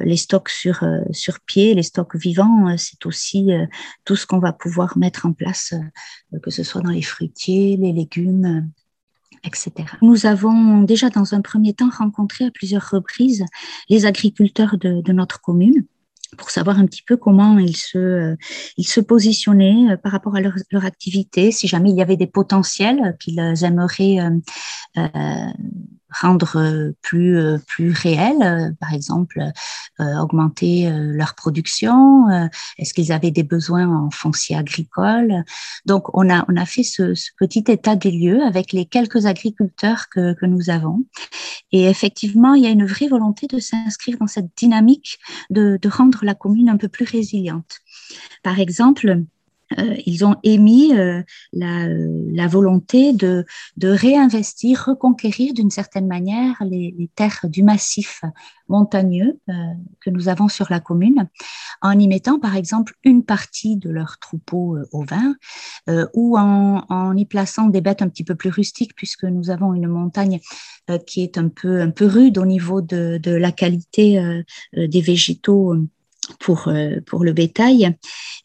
les 0.00 0.16
stocks 0.16 0.48
sur, 0.48 0.84
sur 1.10 1.40
pied, 1.40 1.74
les 1.74 1.82
stocks 1.82 2.16
vivants, 2.16 2.76
c'est 2.76 3.06
aussi 3.06 3.50
tout 4.04 4.16
ce 4.16 4.26
qu'on 4.26 4.38
va 4.38 4.52
pouvoir 4.52 4.98
mettre 4.98 5.26
en 5.26 5.32
place, 5.32 5.74
que 6.42 6.50
ce 6.50 6.62
soit 6.62 6.80
dans 6.80 6.90
les 6.90 7.02
fruitiers, 7.02 7.76
les 7.76 7.92
légumes, 7.92 8.70
etc. 9.44 9.72
Nous 10.02 10.26
avons 10.26 10.82
déjà 10.82 11.10
dans 11.10 11.34
un 11.34 11.40
premier 11.40 11.74
temps 11.74 11.90
rencontré 11.90 12.44
à 12.44 12.50
plusieurs 12.50 12.88
reprises 12.90 13.44
les 13.88 14.06
agriculteurs 14.06 14.78
de 14.78 15.12
notre 15.12 15.40
commune 15.40 15.84
pour 16.36 16.50
savoir 16.50 16.78
un 16.78 16.86
petit 16.86 17.02
peu 17.02 17.16
comment 17.16 17.58
ils 17.58 17.76
se, 17.76 17.98
euh, 17.98 18.36
ils 18.76 18.86
se 18.86 19.00
positionnaient 19.00 19.92
euh, 19.92 19.96
par 19.96 20.12
rapport 20.12 20.36
à 20.36 20.40
leur, 20.40 20.54
leur, 20.70 20.84
activité, 20.84 21.50
si 21.52 21.66
jamais 21.68 21.90
il 21.90 21.96
y 21.96 22.02
avait 22.02 22.16
des 22.16 22.26
potentiels 22.26 23.16
qu'ils 23.18 23.38
aimeraient 23.64 24.18
euh, 24.20 25.46
rendre 26.10 26.56
euh, 26.56 26.92
plus 27.02 27.36
euh, 27.38 27.58
plus 27.66 27.92
réel, 27.92 28.36
euh, 28.42 28.70
par 28.80 28.92
exemple 28.92 29.42
augmenter 30.00 30.88
leur 30.92 31.34
production. 31.34 32.28
Est-ce 32.78 32.94
qu'ils 32.94 33.10
avaient 33.10 33.32
des 33.32 33.42
besoins 33.42 33.88
en 33.88 34.10
foncier 34.10 34.54
agricole? 34.54 35.42
Donc 35.86 36.16
on 36.16 36.30
a 36.30 36.44
on 36.48 36.56
a 36.56 36.64
fait 36.66 36.84
ce, 36.84 37.16
ce, 37.16 37.30
petit 37.36 37.64
état 37.66 37.96
des 37.96 38.12
lieux 38.12 38.40
avec 38.44 38.72
les 38.72 38.84
quelques 38.84 39.26
agriculteurs 39.26 40.08
que, 40.08 40.34
que 40.34 40.46
nous 40.46 40.70
avons. 40.70 41.04
Et 41.72 41.86
effectivement, 41.86 42.54
il 42.54 42.62
y 42.62 42.68
a 42.68 42.70
une 42.70 42.86
vraie 42.86 43.08
volonté 43.08 43.48
de 43.48 43.58
s'inscrire 43.58 44.18
dans 44.20 44.28
cette 44.28 44.56
dynamique 44.56 45.18
de, 45.50 45.80
de 45.82 45.88
rendre 45.88 46.20
la 46.22 46.36
commune 46.36 46.68
un 46.68 46.76
peu 46.76 46.88
plus 46.88 47.04
résiliente. 47.04 47.78
Par 48.44 48.60
exemple, 48.60 49.24
euh, 49.76 49.96
ils 50.06 50.24
ont 50.24 50.36
émis 50.42 50.94
euh, 50.94 51.22
la, 51.52 51.86
euh, 51.86 52.24
la, 52.32 52.46
volonté 52.46 53.12
de, 53.12 53.44
de, 53.76 53.88
réinvestir, 53.88 54.84
reconquérir 54.86 55.52
d'une 55.52 55.70
certaine 55.70 56.06
manière 56.06 56.56
les, 56.62 56.94
les, 56.98 57.08
terres 57.08 57.44
du 57.44 57.62
massif 57.62 58.22
montagneux 58.68 59.38
que 60.00 60.10
nous 60.10 60.28
avons 60.28 60.48
sur 60.48 60.66
la 60.68 60.78
commune, 60.78 61.28
en 61.80 61.98
y 61.98 62.06
mettant 62.06 62.38
par 62.38 62.54
exemple 62.54 62.94
une 63.02 63.24
partie 63.24 63.76
de 63.76 63.88
leur 63.88 64.18
troupeau 64.18 64.76
au 64.92 65.04
vin 65.04 65.34
ou 66.12 66.36
en, 66.36 66.84
en, 66.90 67.16
y 67.16 67.24
plaçant 67.24 67.68
des 67.68 67.80
bêtes 67.80 68.02
un 68.02 68.08
petit 68.08 68.24
peu 68.24 68.34
plus 68.34 68.50
rustiques 68.50 68.94
puisque 68.94 69.24
nous 69.24 69.48
avons 69.48 69.72
une 69.72 69.88
montagne 69.88 70.38
qui 71.06 71.22
est 71.22 71.38
un 71.38 71.48
peu, 71.48 71.80
un 71.80 71.90
peu 71.90 72.04
rude 72.04 72.36
au 72.36 72.44
niveau 72.44 72.82
de, 72.82 73.18
de 73.22 73.30
la 73.30 73.52
qualité 73.52 74.42
des 74.76 75.00
végétaux 75.00 75.74
pour, 76.38 76.68
euh, 76.68 77.00
pour 77.06 77.24
le 77.24 77.32
bétail. 77.32 77.96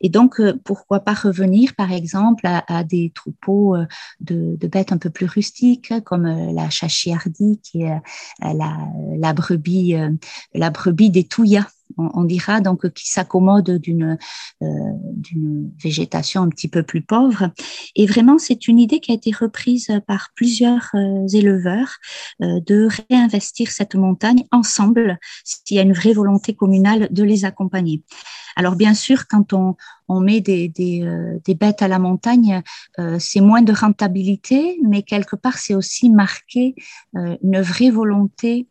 Et 0.02 0.10
donc, 0.10 0.39
euh, 0.39 0.54
pourquoi 0.63 1.02
pas 1.02 1.13
revenir, 1.13 1.76
par 1.76 1.91
exemple, 1.91 2.46
à, 2.46 2.63
à 2.74 2.84
des 2.84 3.12
troupeaux 3.13 3.76
euh, 3.76 3.86
de, 4.19 4.56
de, 4.58 4.67
bêtes 4.67 4.91
un 4.91 4.98
peu 4.98 5.10
plus 5.10 5.26
rustiques, 5.26 5.93
comme 6.04 6.26
la 6.26 6.69
chachiardie, 6.69 7.60
qui 7.63 7.84
est 7.84 8.02
la, 8.41 8.78
la, 9.17 9.34
brebis, 9.34 9.96
la 10.54 10.69
brebis 10.69 11.10
des 11.10 11.24
Touillas 11.24 11.67
on, 11.98 12.24
dira, 12.24 12.62
donc 12.62 12.89
qui 12.93 13.10
s'accommode 13.10 13.78
d'une 13.78 14.17
euh, 14.62 14.65
d'une 15.15 15.72
végétation 15.82 16.41
un 16.41 16.50
petit 16.50 16.67
peu 16.67 16.84
plus 16.84 17.02
pauvre. 17.02 17.52
Et 17.96 18.06
vraiment, 18.06 18.38
c'est 18.38 18.67
une 18.67 18.80
idée 18.80 19.00
qui 19.00 19.12
a 19.12 19.15
été 19.15 19.32
reprise 19.32 19.91
par 20.08 20.30
plusieurs 20.36 20.89
euh, 20.96 21.28
éleveurs 21.28 21.98
euh, 22.41 22.60
de 22.65 22.88
réinvestir 23.10 23.72
cette 23.72 23.96
montagne 23.96 24.43
ensemble, 24.52 25.19
s'il 25.43 25.78
y 25.78 25.80
a 25.80 25.84
une 25.84 25.93
vraie 25.93 26.13
volonté 26.13 26.54
communale 26.56 27.08
de 27.12 27.24
les 27.24 27.46
accompagner. 27.46 28.04
Alors 28.56 28.76
bien 28.76 28.93
sûr, 28.93 29.28
quand 29.28 29.54
on, 29.54 29.76
on 30.08 30.19
met 30.19 30.41
des, 30.41 30.67
des, 30.67 31.02
euh, 31.04 31.39
des, 31.46 31.56
bêtes 31.56 31.82
à 31.82 31.88
la 31.88 32.00
montagne, 32.00 32.62
euh, 33.00 33.17
c'est 33.19 33.41
moins 33.41 33.62
de 33.62 33.74
rentabilité, 33.74 34.80
mais 34.84 35.04
quelque 35.04 35.36
part, 35.36 35.58
c'est 35.58 35.76
aussi 35.76 36.10
marquer 36.10 36.76
euh, 37.15 37.38
une 37.43 37.62
vraie 37.62 37.89
volonté 37.89 38.67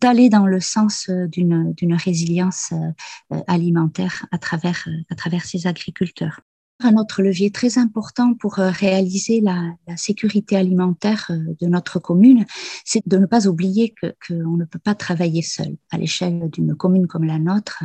d'aller 0.00 0.28
dans 0.28 0.46
le 0.46 0.60
sens 0.60 1.08
euh, 1.08 1.26
d'une 1.26 1.94
résilience 1.94 2.72
euh, 2.72 3.40
alimentaire 3.46 4.26
à 4.30 4.38
travers, 4.38 4.88
à 5.10 5.14
travers 5.14 5.44
ces 5.44 5.66
agriculteurs. 5.66 6.40
Un 6.80 6.96
autre 6.96 7.22
levier 7.22 7.50
très 7.50 7.76
important 7.76 8.34
pour 8.34 8.54
réaliser 8.54 9.40
la, 9.40 9.74
sécurité 9.96 10.56
alimentaire 10.56 11.28
de 11.28 11.66
notre 11.66 11.98
commune, 11.98 12.46
c'est 12.84 13.02
de 13.04 13.16
ne 13.16 13.26
pas 13.26 13.48
oublier 13.48 13.96
qu'on 13.98 14.56
ne 14.56 14.64
peut 14.64 14.78
pas 14.78 14.94
travailler 14.94 15.42
seul. 15.42 15.76
À 15.90 15.98
l'échelle 15.98 16.48
d'une 16.50 16.76
commune 16.76 17.08
comme 17.08 17.24
la 17.24 17.40
nôtre, 17.40 17.82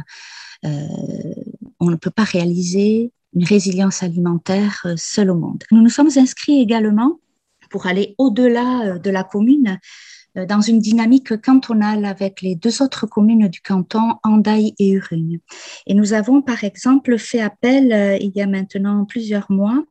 euh, 0.63 0.87
on 1.79 1.89
ne 1.89 1.95
peut 1.95 2.11
pas 2.11 2.23
réaliser 2.23 3.11
une 3.33 3.45
résilience 3.45 4.03
alimentaire 4.03 4.85
seul 4.95 5.31
au 5.31 5.35
monde. 5.35 5.63
Nous 5.71 5.81
nous 5.81 5.89
sommes 5.89 6.11
inscrits 6.15 6.61
également 6.61 7.19
pour 7.71 7.87
aller 7.87 8.13
au-delà 8.19 8.99
de 8.99 9.09
la 9.09 9.23
commune 9.23 9.69
euh, 9.69 9.77
dans 10.35 10.61
une 10.61 10.79
dynamique 10.79 11.41
cantonale 11.41 12.05
avec 12.05 12.41
les 12.41 12.55
deux 12.55 12.81
autres 12.81 13.05
communes 13.05 13.47
du 13.47 13.61
canton, 13.61 14.15
Andaille 14.23 14.73
et 14.79 14.91
Urugne. 14.91 15.39
Et 15.85 15.93
nous 15.93 16.13
avons 16.13 16.41
par 16.41 16.63
exemple 16.63 17.17
fait 17.17 17.41
appel, 17.41 17.93
euh, 17.93 18.17
il 18.17 18.31
y 18.35 18.41
a 18.41 18.47
maintenant 18.47 19.05
plusieurs 19.05 19.51
mois, 19.51 19.83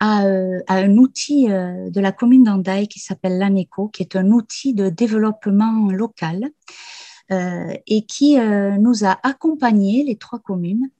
à, 0.00 0.24
euh, 0.24 0.60
à 0.66 0.76
un 0.76 0.96
outil 0.96 1.46
de 1.46 2.00
la 2.00 2.12
commune 2.12 2.44
d'Andaille 2.44 2.88
qui 2.88 2.98
s'appelle 2.98 3.38
l'ANECO, 3.38 3.88
qui 3.88 4.02
est 4.02 4.16
un 4.16 4.30
outil 4.30 4.74
de 4.74 4.88
développement 4.88 5.88
local 5.90 6.50
et 7.30 8.04
qui 8.06 8.36
nous 8.36 9.04
a 9.04 9.18
accompagnés, 9.22 10.04
les 10.04 10.16
trois 10.16 10.40
communes, 10.40 10.90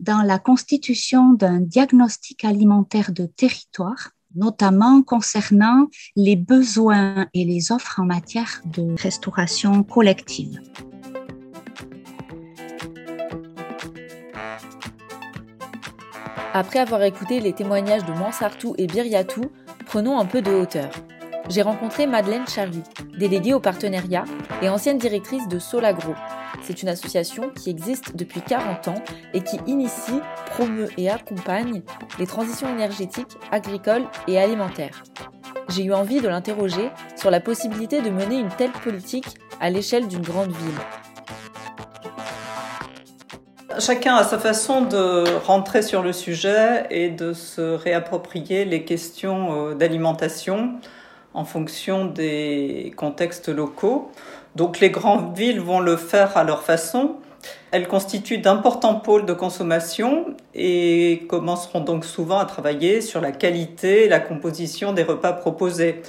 dans 0.00 0.22
la 0.22 0.38
constitution 0.38 1.32
d'un 1.32 1.60
diagnostic 1.60 2.44
alimentaire 2.44 3.12
de 3.12 3.26
territoire 3.26 4.10
notamment 4.34 5.02
concernant 5.02 5.86
les 6.16 6.36
besoins 6.36 7.26
et 7.34 7.44
les 7.44 7.72
offres 7.72 8.00
en 8.00 8.04
matière 8.04 8.60
de 8.66 8.94
restauration 9.00 9.82
collective. 9.82 10.60
Après 16.54 16.78
avoir 16.80 17.02
écouté 17.02 17.40
les 17.40 17.52
témoignages 17.52 18.04
de 18.04 18.12
Mansartou 18.12 18.74
et 18.78 18.86
Biriatou, 18.86 19.42
prenons 19.86 20.18
un 20.18 20.24
peu 20.24 20.42
de 20.42 20.50
hauteur. 20.50 20.90
J'ai 21.48 21.62
rencontré 21.62 22.06
Madeleine 22.06 22.46
Charlie, 22.48 22.82
déléguée 23.18 23.54
au 23.54 23.60
partenariat 23.60 24.24
et 24.60 24.68
ancienne 24.68 24.98
directrice 24.98 25.46
de 25.48 25.58
Solagro, 25.58 26.14
c'est 26.62 26.82
une 26.82 26.88
association 26.88 27.50
qui 27.50 27.70
existe 27.70 28.16
depuis 28.16 28.40
40 28.40 28.88
ans 28.88 29.02
et 29.34 29.40
qui 29.40 29.58
initie, 29.66 30.20
promeut 30.46 30.88
et 30.96 31.10
accompagne 31.10 31.82
les 32.18 32.26
transitions 32.26 32.68
énergétiques, 32.68 33.36
agricoles 33.50 34.04
et 34.26 34.38
alimentaires. 34.38 35.02
J'ai 35.68 35.84
eu 35.84 35.92
envie 35.92 36.20
de 36.20 36.28
l'interroger 36.28 36.90
sur 37.16 37.30
la 37.30 37.40
possibilité 37.40 38.00
de 38.00 38.10
mener 38.10 38.38
une 38.38 38.48
telle 38.48 38.72
politique 38.72 39.26
à 39.60 39.70
l'échelle 39.70 40.08
d'une 40.08 40.22
grande 40.22 40.50
ville. 40.50 40.80
Chacun 43.78 44.16
a 44.16 44.24
sa 44.24 44.38
façon 44.38 44.82
de 44.82 45.24
rentrer 45.46 45.82
sur 45.82 46.02
le 46.02 46.12
sujet 46.12 46.86
et 46.90 47.10
de 47.10 47.32
se 47.32 47.60
réapproprier 47.60 48.64
les 48.64 48.84
questions 48.84 49.70
euh, 49.70 49.74
d'alimentation 49.74 50.80
en 51.34 51.44
fonction 51.44 52.06
des 52.06 52.92
contextes 52.96 53.48
locaux. 53.48 54.10
Donc 54.56 54.80
les 54.80 54.90
grandes 54.90 55.36
villes 55.36 55.60
vont 55.60 55.80
le 55.80 55.96
faire 55.96 56.36
à 56.36 56.44
leur 56.44 56.62
façon. 56.62 57.16
Elles 57.70 57.86
constituent 57.86 58.38
d'importants 58.38 58.96
pôles 58.96 59.26
de 59.26 59.32
consommation 59.32 60.26
et 60.54 61.26
commenceront 61.28 61.80
donc 61.80 62.04
souvent 62.04 62.38
à 62.38 62.44
travailler 62.44 63.00
sur 63.00 63.20
la 63.20 63.32
qualité 63.32 64.06
et 64.06 64.08
la 64.08 64.20
composition 64.20 64.92
des 64.92 65.02
repas 65.02 65.32
proposés. 65.32 66.02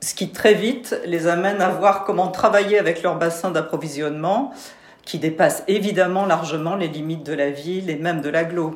Ce 0.00 0.14
qui 0.14 0.30
très 0.30 0.54
vite 0.54 0.98
les 1.04 1.26
amène 1.26 1.60
à 1.60 1.70
voir 1.70 2.04
comment 2.04 2.28
travailler 2.28 2.78
avec 2.78 3.02
leur 3.02 3.18
bassin 3.18 3.50
d'approvisionnement 3.50 4.52
qui 5.04 5.18
dépasse 5.18 5.64
évidemment 5.68 6.26
largement 6.26 6.76
les 6.76 6.88
limites 6.88 7.24
de 7.24 7.34
la 7.34 7.50
ville 7.50 7.90
et 7.90 7.96
même 7.96 8.20
de 8.20 8.28
l'agglo. 8.28 8.74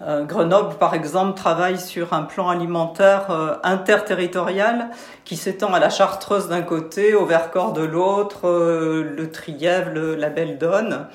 Euh, 0.00 0.24
Grenoble, 0.24 0.76
par 0.76 0.94
exemple, 0.94 1.36
travaille 1.36 1.78
sur 1.78 2.12
un 2.12 2.22
plan 2.22 2.48
alimentaire 2.48 3.30
euh, 3.30 3.56
interterritorial 3.64 4.90
qui 5.24 5.36
s'étend 5.36 5.74
à 5.74 5.80
la 5.80 5.90
Chartreuse 5.90 6.48
d'un 6.48 6.62
côté, 6.62 7.14
au 7.14 7.26
Vercors 7.26 7.72
de 7.72 7.82
l'autre, 7.82 8.46
euh, 8.46 9.14
le 9.16 9.30
Trièvre, 9.30 9.90
la 9.92 10.30
Belle 10.30 10.56
Donne. 10.58 11.06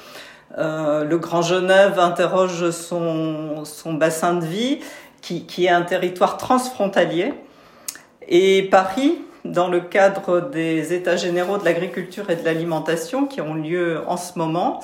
le 0.57 1.15
Grand 1.15 1.41
Genève 1.41 1.97
interroge 1.97 2.71
son, 2.71 3.63
son 3.63 3.93
bassin 3.93 4.33
de 4.33 4.45
vie, 4.45 4.79
qui, 5.21 5.45
qui, 5.45 5.65
est 5.65 5.69
un 5.69 5.83
territoire 5.83 6.35
transfrontalier. 6.35 7.33
Et 8.27 8.63
Paris, 8.63 9.17
dans 9.45 9.69
le 9.69 9.79
cadre 9.79 10.41
des 10.41 10.93
États 10.93 11.15
généraux 11.15 11.57
de 11.57 11.65
l'agriculture 11.65 12.29
et 12.29 12.35
de 12.35 12.43
l'alimentation 12.43 13.25
qui 13.25 13.39
ont 13.39 13.55
lieu 13.55 14.01
en 14.07 14.17
ce 14.17 14.37
moment, 14.37 14.81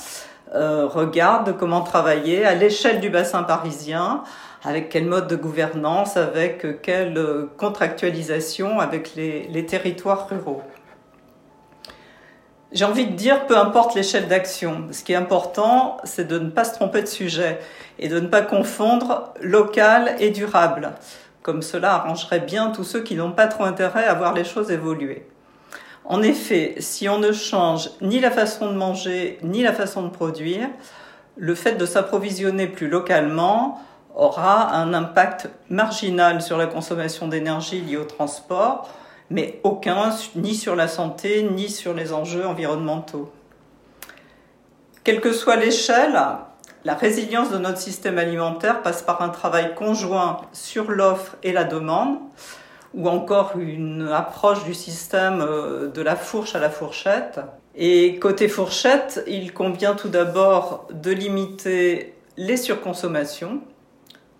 euh, 0.56 0.88
regarde 0.88 1.58
comment 1.58 1.82
travailler 1.82 2.46
à 2.46 2.56
l'échelle 2.56 3.00
du 3.00 3.10
bassin 3.10 3.44
parisien, 3.44 4.24
avec 4.64 4.90
quel 4.90 5.06
mode 5.06 5.28
de 5.28 5.36
gouvernance, 5.36 6.18
avec 6.18 6.82
quelle 6.82 7.48
contractualisation 7.58 8.80
avec 8.80 9.16
les 9.16 9.66
territoires 9.66 10.28
ruraux. 10.30 10.64
J'ai 12.72 12.86
envie 12.86 13.08
de 13.08 13.14
dire, 13.14 13.48
peu 13.48 13.58
importe 13.58 13.96
l'échelle 13.96 14.28
d'action, 14.28 14.90
ce 14.92 15.04
qui 15.04 15.14
est 15.14 15.16
important, 15.16 15.98
c'est 16.04 16.28
de 16.28 16.38
ne 16.38 16.52
pas 16.52 16.64
se 16.64 16.76
tromper 16.76 17.02
de 17.02 17.08
sujet 17.08 17.60
et 17.98 18.10
de 18.10 18.20
ne 18.20 18.28
pas 18.28 18.44
confondre 18.44 19.34
local 19.42 20.16
et 20.20 20.30
durable, 20.30 20.92
comme 21.42 21.64
cela 21.64 21.96
arrangerait 21.96 22.42
bien 22.42 22.70
tous 22.70 22.84
ceux 22.84 23.02
qui 23.02 23.16
n'ont 23.16 23.32
pas 23.32 23.48
trop 23.48 23.64
intérêt 23.64 24.06
à 24.06 24.14
voir 24.14 24.36
les 24.36 24.44
choses 24.44 24.70
évoluer. 24.70 25.26
En 26.06 26.22
effet, 26.22 26.76
si 26.80 27.08
on 27.08 27.20
ne 27.20 27.32
change 27.32 27.92
ni 28.02 28.20
la 28.20 28.32
façon 28.32 28.72
de 28.72 28.78
manger, 28.78 29.38
ni 29.44 29.62
la 29.62 29.74
façon 29.74 30.04
de 30.04 30.10
produire, 30.10 30.70
le 31.38 31.56
fait 31.56 31.76
de 31.76 31.86
s'approvisionner 31.86 32.68
plus 32.68 32.88
localement 32.88 33.80
aura 34.16 34.74
un 34.74 34.94
impact 34.94 35.50
marginal 35.70 36.42
sur 36.42 36.58
la 36.58 36.68
consommation 36.68 37.28
d'énergie 37.28 37.82
liée 37.82 37.98
au 37.98 38.04
transport, 38.04 38.90
mais 39.30 39.60
aucun 39.64 40.12
ni 40.36 40.56
sur 40.56 40.76
la 40.76 40.88
santé, 40.88 41.44
ni 41.44 41.70
sur 41.70 41.94
les 41.94 42.12
enjeux 42.12 42.46
environnementaux. 42.46 43.32
Quelle 45.04 45.22
que 45.22 45.32
soit 45.32 45.56
l'échelle, 45.56 46.20
la 46.86 46.96
résilience 46.96 47.52
de 47.52 47.58
notre 47.58 47.78
système 47.78 48.18
alimentaire 48.18 48.82
passe 48.82 49.02
par 49.02 49.22
un 49.22 49.30
travail 49.30 49.76
conjoint 49.76 50.42
sur 50.54 50.92
l'offre 50.92 51.36
et 51.44 51.52
la 51.52 51.64
demande, 51.64 52.18
ou 52.93 53.08
encore 53.08 53.54
une 53.58 54.10
approche 54.12 54.63
du 54.63 54.73
système 54.73 55.41
euh, 55.41 55.88
de 55.88 56.02
la 56.02 56.15
fourche 56.15 56.56
à 56.56 56.60
la 56.60 56.69
fourchette. 56.69 57.39
Et 57.75 58.17
côté 58.19 58.47
fourchette, 58.47 59.23
il 59.28 59.54
convient 59.54 59.95
tout 59.95 60.10
d'abord 60.10 60.88
de 60.91 61.12
limiter 61.12 62.15
les 62.38 62.58
surconsommations. 62.58 63.62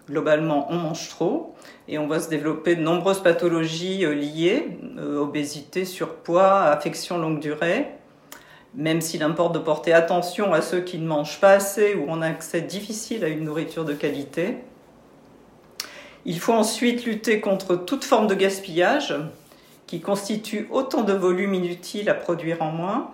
Globalement, 0.10 0.68
on 0.72 0.76
mange 0.76 1.10
trop 1.10 1.54
et 1.88 2.00
on 2.00 2.08
va 2.08 2.20
se 2.20 2.30
développer 2.30 2.76
de 2.76 2.82
nombreuses 2.82 3.22
pathologies 3.22 4.06
euh, 4.06 4.14
liées, 4.14 4.78
euh, 4.98 5.20
obésité, 5.20 5.86
surpoids, 5.86 6.62
affection 6.64 7.18
longue 7.18 7.40
durée. 7.40 7.88
Même 8.76 9.02
s'il 9.02 9.24
importe 9.24 9.54
de 9.54 9.60
porter 9.60 9.94
attention 9.94 10.54
à 10.54 10.62
ceux 10.62 10.82
qui 10.82 11.00
ne 11.00 11.08
mangent 11.08 11.40
pas 11.40 11.54
assez 11.54 11.96
ou 11.96 12.10
ont 12.10 12.22
accès 12.22 12.62
difficile 12.62 13.24
à 13.24 13.28
une 13.28 13.44
nourriture 13.44 13.86
de 13.86 13.94
qualité. 13.94 14.58
Il 16.26 16.40
faut 16.40 16.54
ensuite 16.54 17.06
lutter 17.06 17.40
contre 17.40 17.76
toute 17.76 18.04
forme 18.04 18.28
de 18.28 18.36
gaspillage 18.36 19.16
qui 19.88 20.02
constitue 20.02 20.68
autant 20.72 21.02
de 21.02 21.14
volume 21.14 21.54
inutile 21.54 22.10
à 22.10 22.14
produire 22.14 22.62
en 22.62 22.72
moins. 22.72 23.12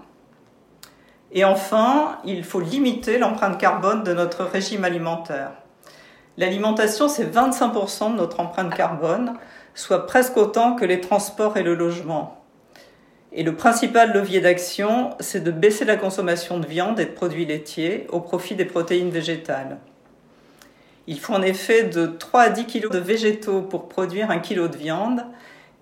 Et 1.31 1.45
enfin, 1.45 2.19
il 2.25 2.43
faut 2.43 2.59
limiter 2.59 3.17
l'empreinte 3.17 3.57
carbone 3.59 4.03
de 4.03 4.13
notre 4.13 4.43
régime 4.43 4.83
alimentaire. 4.83 5.51
L'alimentation, 6.37 7.07
c'est 7.07 7.25
25% 7.25 8.11
de 8.11 8.17
notre 8.17 8.39
empreinte 8.39 8.75
carbone, 8.75 9.35
soit 9.73 10.05
presque 10.05 10.35
autant 10.35 10.75
que 10.75 10.83
les 10.83 10.99
transports 10.99 11.57
et 11.57 11.63
le 11.63 11.75
logement. 11.75 12.41
Et 13.31 13.43
le 13.43 13.55
principal 13.55 14.13
levier 14.13 14.41
d'action, 14.41 15.11
c'est 15.19 15.43
de 15.43 15.51
baisser 15.51 15.85
la 15.85 15.97
consommation 15.97 16.59
de 16.59 16.65
viande 16.65 16.99
et 16.99 17.05
de 17.05 17.11
produits 17.11 17.45
laitiers 17.45 18.07
au 18.09 18.19
profit 18.19 18.55
des 18.55 18.65
protéines 18.65 19.09
végétales. 19.09 19.77
Il 21.07 21.19
faut 21.19 21.33
en 21.33 21.41
effet 21.41 21.83
de 21.83 22.07
3 22.07 22.41
à 22.41 22.49
10 22.49 22.65
kg 22.65 22.91
de 22.91 22.97
végétaux 22.97 23.61
pour 23.61 23.87
produire 23.87 24.31
un 24.31 24.39
kilo 24.39 24.67
de 24.67 24.77
viande 24.77 25.23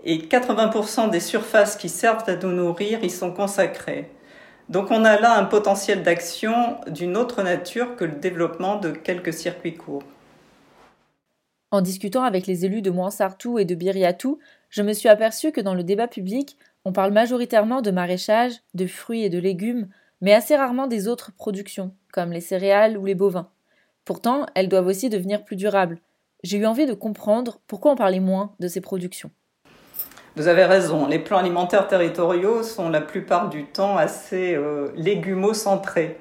et 0.03 0.17
80% 0.17 1.09
des 1.09 1.21
surfaces 1.21 1.77
qui 1.77 1.87
servent 1.87 2.27
à 2.27 2.35
nous 2.35 2.51
nourrir 2.51 3.03
y 3.03 3.09
sont 3.09 3.31
consacrées. 3.31 4.09
Donc 4.69 4.91
on 4.91 5.05
a 5.05 5.19
là 5.19 5.37
un 5.37 5.45
potentiel 5.45 6.03
d'action 6.03 6.77
d'une 6.87 7.15
autre 7.17 7.43
nature 7.43 7.95
que 7.95 8.05
le 8.05 8.15
développement 8.15 8.77
de 8.77 8.91
quelques 8.91 9.33
circuits 9.33 9.75
courts. 9.75 10.03
En 11.71 11.81
discutant 11.81 12.23
avec 12.23 12.45
les 12.45 12.65
élus 12.65 12.81
de 12.81 12.91
Moinsartou 12.91 13.57
et 13.59 13.65
de 13.65 13.75
Biriatou, 13.75 14.39
je 14.69 14.83
me 14.83 14.93
suis 14.93 15.09
aperçu 15.09 15.51
que 15.51 15.61
dans 15.61 15.73
le 15.73 15.83
débat 15.83 16.07
public, 16.07 16.57
on 16.85 16.93
parle 16.93 17.11
majoritairement 17.11 17.81
de 17.81 17.91
maraîchage, 17.91 18.53
de 18.73 18.85
fruits 18.87 19.23
et 19.23 19.29
de 19.29 19.39
légumes, 19.39 19.87
mais 20.21 20.33
assez 20.33 20.55
rarement 20.55 20.87
des 20.87 21.07
autres 21.07 21.31
productions, 21.31 21.93
comme 22.11 22.31
les 22.31 22.41
céréales 22.41 22.97
ou 22.97 23.05
les 23.05 23.15
bovins. 23.15 23.49
Pourtant, 24.05 24.45
elles 24.55 24.67
doivent 24.67 24.87
aussi 24.87 25.09
devenir 25.09 25.43
plus 25.45 25.55
durables. 25.55 25.99
J'ai 26.43 26.57
eu 26.57 26.65
envie 26.65 26.85
de 26.85 26.93
comprendre 26.93 27.59
pourquoi 27.67 27.93
on 27.93 27.95
parlait 27.95 28.19
moins 28.19 28.53
de 28.59 28.67
ces 28.67 28.81
productions. 28.81 29.31
Vous 30.35 30.47
avez 30.47 30.65
raison, 30.65 31.07
les 31.07 31.19
plans 31.19 31.37
alimentaires 31.37 31.87
territoriaux 31.87 32.63
sont 32.63 32.89
la 32.89 33.01
plupart 33.01 33.49
du 33.49 33.65
temps 33.65 33.97
assez 33.97 34.55
euh, 34.55 34.89
légumo-centrés. 34.95 36.17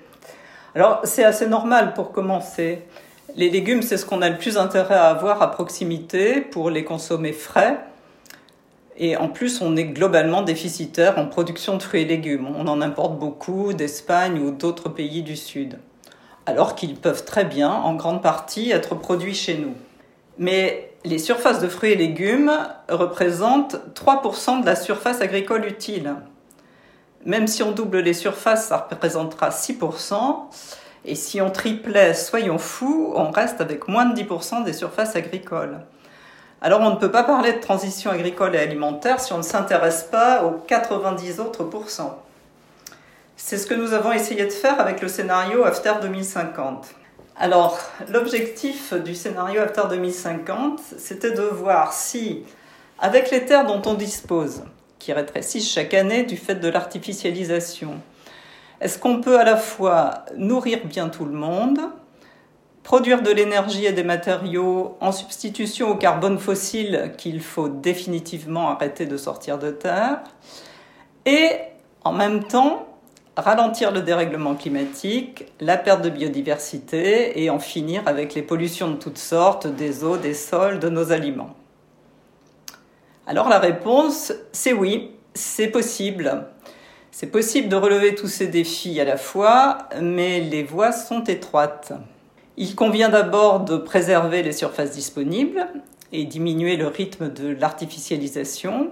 Alors 0.74 1.00
c'est 1.04 1.24
assez 1.24 1.46
normal 1.46 1.94
pour 1.94 2.12
commencer. 2.12 2.82
Les 3.34 3.48
légumes, 3.48 3.82
c'est 3.82 3.96
ce 3.96 4.04
qu'on 4.04 4.20
a 4.20 4.28
le 4.28 4.36
plus 4.36 4.58
intérêt 4.58 4.94
à 4.94 5.08
avoir 5.08 5.40
à 5.40 5.50
proximité 5.50 6.42
pour 6.42 6.68
les 6.68 6.84
consommer 6.84 7.32
frais. 7.32 7.78
Et 8.98 9.16
en 9.16 9.28
plus, 9.28 9.62
on 9.62 9.74
est 9.76 9.86
globalement 9.86 10.42
déficitaire 10.42 11.18
en 11.18 11.26
production 11.26 11.78
de 11.78 11.82
fruits 11.82 12.02
et 12.02 12.04
légumes. 12.04 12.46
On 12.54 12.68
en 12.68 12.82
importe 12.82 13.18
beaucoup 13.18 13.72
d'Espagne 13.72 14.38
ou 14.38 14.50
d'autres 14.50 14.90
pays 14.90 15.22
du 15.22 15.36
Sud 15.36 15.78
alors 16.46 16.74
qu'ils 16.74 16.96
peuvent 16.96 17.24
très 17.24 17.44
bien, 17.44 17.70
en 17.70 17.94
grande 17.94 18.22
partie, 18.22 18.70
être 18.70 18.94
produits 18.94 19.34
chez 19.34 19.56
nous. 19.56 19.74
Mais 20.38 20.92
les 21.04 21.18
surfaces 21.18 21.60
de 21.60 21.68
fruits 21.68 21.92
et 21.92 21.96
légumes 21.96 22.52
représentent 22.88 23.76
3% 23.94 24.60
de 24.60 24.66
la 24.66 24.76
surface 24.76 25.20
agricole 25.20 25.66
utile. 25.66 26.14
Même 27.24 27.46
si 27.46 27.62
on 27.62 27.72
double 27.72 28.00
les 28.00 28.14
surfaces, 28.14 28.68
ça 28.68 28.88
représentera 28.90 29.50
6%. 29.50 30.14
Et 31.04 31.14
si 31.14 31.40
on 31.40 31.50
triplait, 31.50 32.14
soyons 32.14 32.58
fous, 32.58 33.12
on 33.14 33.30
reste 33.30 33.60
avec 33.60 33.88
moins 33.88 34.06
de 34.06 34.20
10% 34.20 34.64
des 34.64 34.72
surfaces 34.72 35.16
agricoles. 35.16 35.80
Alors 36.60 36.80
on 36.80 36.90
ne 36.90 36.96
peut 36.96 37.10
pas 37.10 37.24
parler 37.24 37.52
de 37.52 37.60
transition 37.60 38.12
agricole 38.12 38.54
et 38.54 38.58
alimentaire 38.58 39.18
si 39.18 39.32
on 39.32 39.38
ne 39.38 39.42
s'intéresse 39.42 40.04
pas 40.04 40.44
aux 40.44 40.52
90 40.52 41.40
autres 41.40 41.64
pourcents. 41.64 42.22
C'est 43.44 43.58
ce 43.58 43.66
que 43.66 43.74
nous 43.74 43.92
avons 43.92 44.12
essayé 44.12 44.44
de 44.44 44.52
faire 44.52 44.80
avec 44.80 45.02
le 45.02 45.08
scénario 45.08 45.64
After 45.64 45.94
2050. 46.00 46.94
Alors, 47.36 47.76
l'objectif 48.08 48.94
du 48.94 49.16
scénario 49.16 49.60
After 49.60 49.82
2050, 49.90 50.80
c'était 50.96 51.32
de 51.32 51.42
voir 51.42 51.92
si, 51.92 52.44
avec 53.00 53.32
les 53.32 53.44
terres 53.44 53.66
dont 53.66 53.82
on 53.84 53.94
dispose, 53.94 54.62
qui 55.00 55.12
rétrécissent 55.12 55.68
chaque 55.68 55.92
année 55.92 56.22
du 56.22 56.36
fait 56.36 56.54
de 56.54 56.68
l'artificialisation, 56.68 58.00
est-ce 58.80 58.96
qu'on 58.96 59.20
peut 59.20 59.40
à 59.40 59.44
la 59.44 59.56
fois 59.56 60.24
nourrir 60.36 60.78
bien 60.84 61.08
tout 61.08 61.24
le 61.24 61.34
monde, 61.34 61.80
produire 62.84 63.22
de 63.22 63.32
l'énergie 63.32 63.86
et 63.86 63.92
des 63.92 64.04
matériaux 64.04 64.96
en 65.00 65.10
substitution 65.10 65.90
au 65.90 65.96
carbone 65.96 66.38
fossile 66.38 67.12
qu'il 67.18 67.40
faut 67.40 67.68
définitivement 67.68 68.70
arrêter 68.70 69.04
de 69.04 69.16
sortir 69.16 69.58
de 69.58 69.72
terre, 69.72 70.20
et 71.26 71.50
en 72.04 72.12
même 72.12 72.44
temps 72.44 72.86
ralentir 73.36 73.92
le 73.92 74.02
dérèglement 74.02 74.54
climatique, 74.54 75.46
la 75.60 75.76
perte 75.76 76.02
de 76.02 76.10
biodiversité 76.10 77.42
et 77.42 77.50
en 77.50 77.58
finir 77.58 78.02
avec 78.06 78.34
les 78.34 78.42
pollutions 78.42 78.90
de 78.90 78.96
toutes 78.96 79.18
sortes 79.18 79.66
des 79.66 80.04
eaux, 80.04 80.16
des 80.16 80.34
sols, 80.34 80.78
de 80.78 80.88
nos 80.88 81.12
aliments. 81.12 81.54
Alors 83.26 83.48
la 83.48 83.58
réponse, 83.58 84.32
c'est 84.52 84.72
oui, 84.72 85.12
c'est 85.34 85.68
possible. 85.68 86.46
C'est 87.10 87.26
possible 87.26 87.68
de 87.68 87.76
relever 87.76 88.14
tous 88.14 88.28
ces 88.28 88.48
défis 88.48 89.00
à 89.00 89.04
la 89.04 89.16
fois, 89.16 89.88
mais 90.00 90.40
les 90.40 90.62
voies 90.62 90.92
sont 90.92 91.24
étroites. 91.24 91.92
Il 92.56 92.74
convient 92.74 93.08
d'abord 93.08 93.60
de 93.60 93.76
préserver 93.76 94.42
les 94.42 94.52
surfaces 94.52 94.92
disponibles 94.92 95.66
et 96.12 96.24
diminuer 96.24 96.76
le 96.76 96.86
rythme 96.86 97.30
de 97.30 97.48
l'artificialisation, 97.48 98.90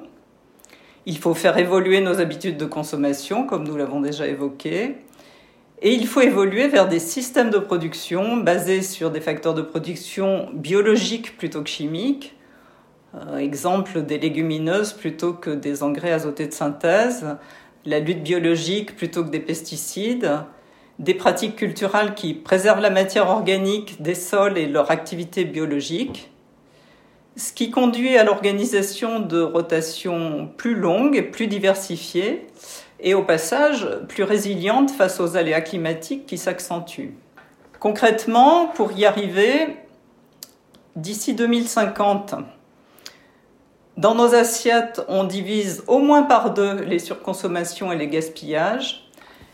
il 1.07 1.19
faut 1.19 1.35
faire 1.35 1.59
évoluer 1.59 2.01
nos 2.01 2.21
habitudes 2.21 2.57
de 2.57 2.67
consommation, 2.67 3.47
comme 3.47 3.67
nous 3.67 3.77
l'avons 3.77 4.01
déjà 4.01 4.27
évoqué. 4.27 4.97
Et 5.83 5.95
il 5.95 6.07
faut 6.07 6.21
évoluer 6.21 6.69
vers 6.69 6.89
des 6.89 6.99
systèmes 6.99 7.51
de 7.51 7.59
production 7.59 8.37
basés 8.37 8.83
sur 8.83 9.11
des 9.11 9.21
facteurs 9.21 9.55
de 9.55 9.63
production 9.63 10.51
biologiques 10.53 11.39
plutôt 11.39 11.63
que 11.63 11.71
chimiques. 11.71 12.35
Euh, 13.15 13.39
exemple 13.39 14.03
des 14.03 14.19
légumineuses 14.19 14.93
plutôt 14.93 15.33
que 15.33 15.51
des 15.51 15.83
engrais 15.83 16.13
azotés 16.13 16.47
de 16.47 16.53
synthèse, 16.53 17.27
la 17.85 17.99
lutte 17.99 18.23
biologique 18.23 18.95
plutôt 18.95 19.25
que 19.25 19.31
des 19.31 19.41
pesticides, 19.41 20.31
des 21.01 21.15
pratiques 21.15 21.57
culturelles 21.57 22.15
qui 22.15 22.35
préservent 22.35 22.81
la 22.81 22.91
matière 22.91 23.29
organique 23.29 24.01
des 24.01 24.15
sols 24.15 24.59
et 24.59 24.67
leur 24.67 24.91
activité 24.91 25.45
biologique, 25.45 26.31
ce 27.37 27.53
qui 27.53 27.71
conduit 27.71 28.17
à 28.17 28.25
l'organisation 28.25 29.21
de 29.21 29.41
rotations 29.41 30.51
plus 30.57 30.75
longues 30.75 31.17
et 31.17 31.23
plus 31.23 31.47
diversifiées, 31.47 32.47
et 33.01 33.15
au 33.15 33.23
passage 33.23 33.89
plus 34.09 34.25
résilientes 34.25 34.91
face 34.91 35.21
aux 35.21 35.37
aléas 35.37 35.63
climatiques 35.63 36.27
qui 36.27 36.37
s'accentuent. 36.37 37.15
Concrètement, 37.79 38.67
pour 38.67 38.93
y 38.93 39.07
arriver, 39.07 39.77
d'ici 40.97 41.35
2050, 41.35 42.35
dans 43.97 44.15
nos 44.15 44.35
assiettes, 44.35 45.03
on 45.09 45.25
divise 45.25 45.83
au 45.87 45.99
moins 45.99 46.23
par 46.23 46.53
deux 46.53 46.83
les 46.83 46.99
surconsommations 46.99 47.91
et 47.91 47.97
les 47.97 48.09
gaspillages, 48.09 49.11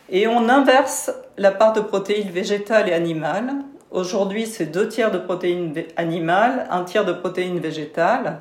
et 0.08 0.26
on 0.26 0.48
inverse 0.48 1.10
la 1.36 1.50
part 1.50 1.72
de 1.72 1.80
protéines 1.80 2.30
végétales 2.30 2.88
et 2.88 2.92
animales. 2.92 3.54
Aujourd'hui, 3.90 4.46
c'est 4.46 4.66
deux 4.66 4.88
tiers 4.88 5.10
de 5.10 5.18
protéines 5.18 5.72
animales, 5.96 6.66
un 6.70 6.82
tiers 6.82 7.04
de 7.04 7.12
protéines 7.12 7.60
végétales. 7.60 8.40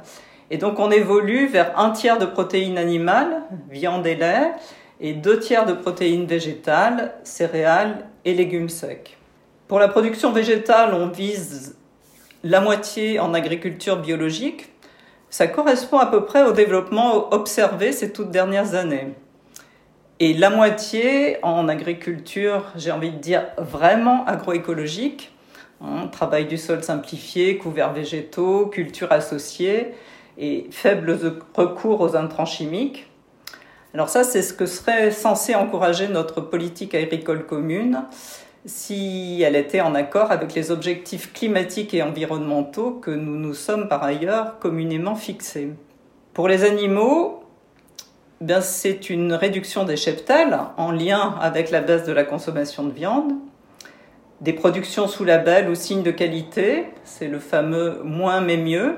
Et 0.49 0.57
donc, 0.57 0.79
on 0.79 0.89
évolue 0.89 1.47
vers 1.47 1.77
un 1.79 1.91
tiers 1.91 2.17
de 2.17 2.25
protéines 2.25 2.77
animales, 2.77 3.43
viande 3.69 4.07
et 4.07 4.15
lait, 4.15 4.51
et 4.99 5.13
deux 5.13 5.39
tiers 5.39 5.65
de 5.65 5.73
protéines 5.73 6.25
végétales, 6.25 7.13
céréales 7.23 8.05
et 8.25 8.33
légumes 8.33 8.69
secs. 8.69 9.17
Pour 9.67 9.79
la 9.79 9.87
production 9.87 10.31
végétale, 10.31 10.93
on 10.93 11.07
vise 11.07 11.77
la 12.43 12.59
moitié 12.59 13.19
en 13.19 13.33
agriculture 13.33 13.97
biologique. 13.97 14.71
Ça 15.29 15.47
correspond 15.47 15.97
à 15.97 16.05
peu 16.05 16.25
près 16.25 16.43
au 16.43 16.53
développement 16.53 17.33
observé 17.33 17.91
ces 17.91 18.11
toutes 18.11 18.31
dernières 18.31 18.73
années. 18.75 19.13
Et 20.19 20.33
la 20.33 20.49
moitié 20.49 21.37
en 21.43 21.67
agriculture, 21.67 22.71
j'ai 22.75 22.91
envie 22.91 23.11
de 23.11 23.17
dire 23.17 23.47
vraiment 23.57 24.25
agroécologique, 24.25 25.34
hein, 25.85 26.07
travail 26.07 26.45
du 26.45 26.57
sol 26.57 26.83
simplifié, 26.83 27.57
couverts 27.57 27.93
végétaux, 27.93 28.67
culture 28.67 29.11
associée 29.11 29.93
et 30.37 30.67
faible 30.71 31.17
recours 31.55 32.01
aux 32.01 32.15
intrants 32.15 32.45
chimiques. 32.45 33.07
Alors 33.93 34.09
ça, 34.09 34.23
c'est 34.23 34.41
ce 34.41 34.53
que 34.53 34.65
serait 34.65 35.11
censé 35.11 35.55
encourager 35.55 36.07
notre 36.07 36.41
politique 36.41 36.95
agricole 36.95 37.45
commune 37.45 38.03
si 38.65 39.41
elle 39.45 39.55
était 39.55 39.81
en 39.81 39.93
accord 39.95 40.31
avec 40.31 40.53
les 40.55 40.71
objectifs 40.71 41.31
climatiques 41.33 41.93
et 41.93 42.01
environnementaux 42.01 42.91
que 42.91 43.11
nous 43.11 43.37
nous 43.37 43.53
sommes 43.53 43.87
par 43.87 44.03
ailleurs 44.03 44.59
communément 44.59 45.15
fixés. 45.15 45.69
Pour 46.33 46.47
les 46.47 46.63
animaux, 46.63 47.43
ben, 48.41 48.61
c'est 48.61 49.09
une 49.09 49.33
réduction 49.33 49.85
des 49.85 49.95
cheptels 49.95 50.57
en 50.77 50.91
lien 50.91 51.35
avec 51.39 51.71
la 51.71 51.79
baisse 51.79 52.03
de 52.03 52.11
la 52.11 52.23
consommation 52.23 52.83
de 52.83 52.91
viande, 52.91 53.33
des 54.41 54.53
productions 54.53 55.07
sous 55.07 55.23
label 55.23 55.69
ou 55.69 55.75
signe 55.75 56.03
de 56.03 56.11
qualité, 56.11 56.85
c'est 57.03 57.27
le 57.27 57.39
fameux 57.39 58.01
moins 58.03 58.41
mais 58.41 58.57
mieux, 58.57 58.97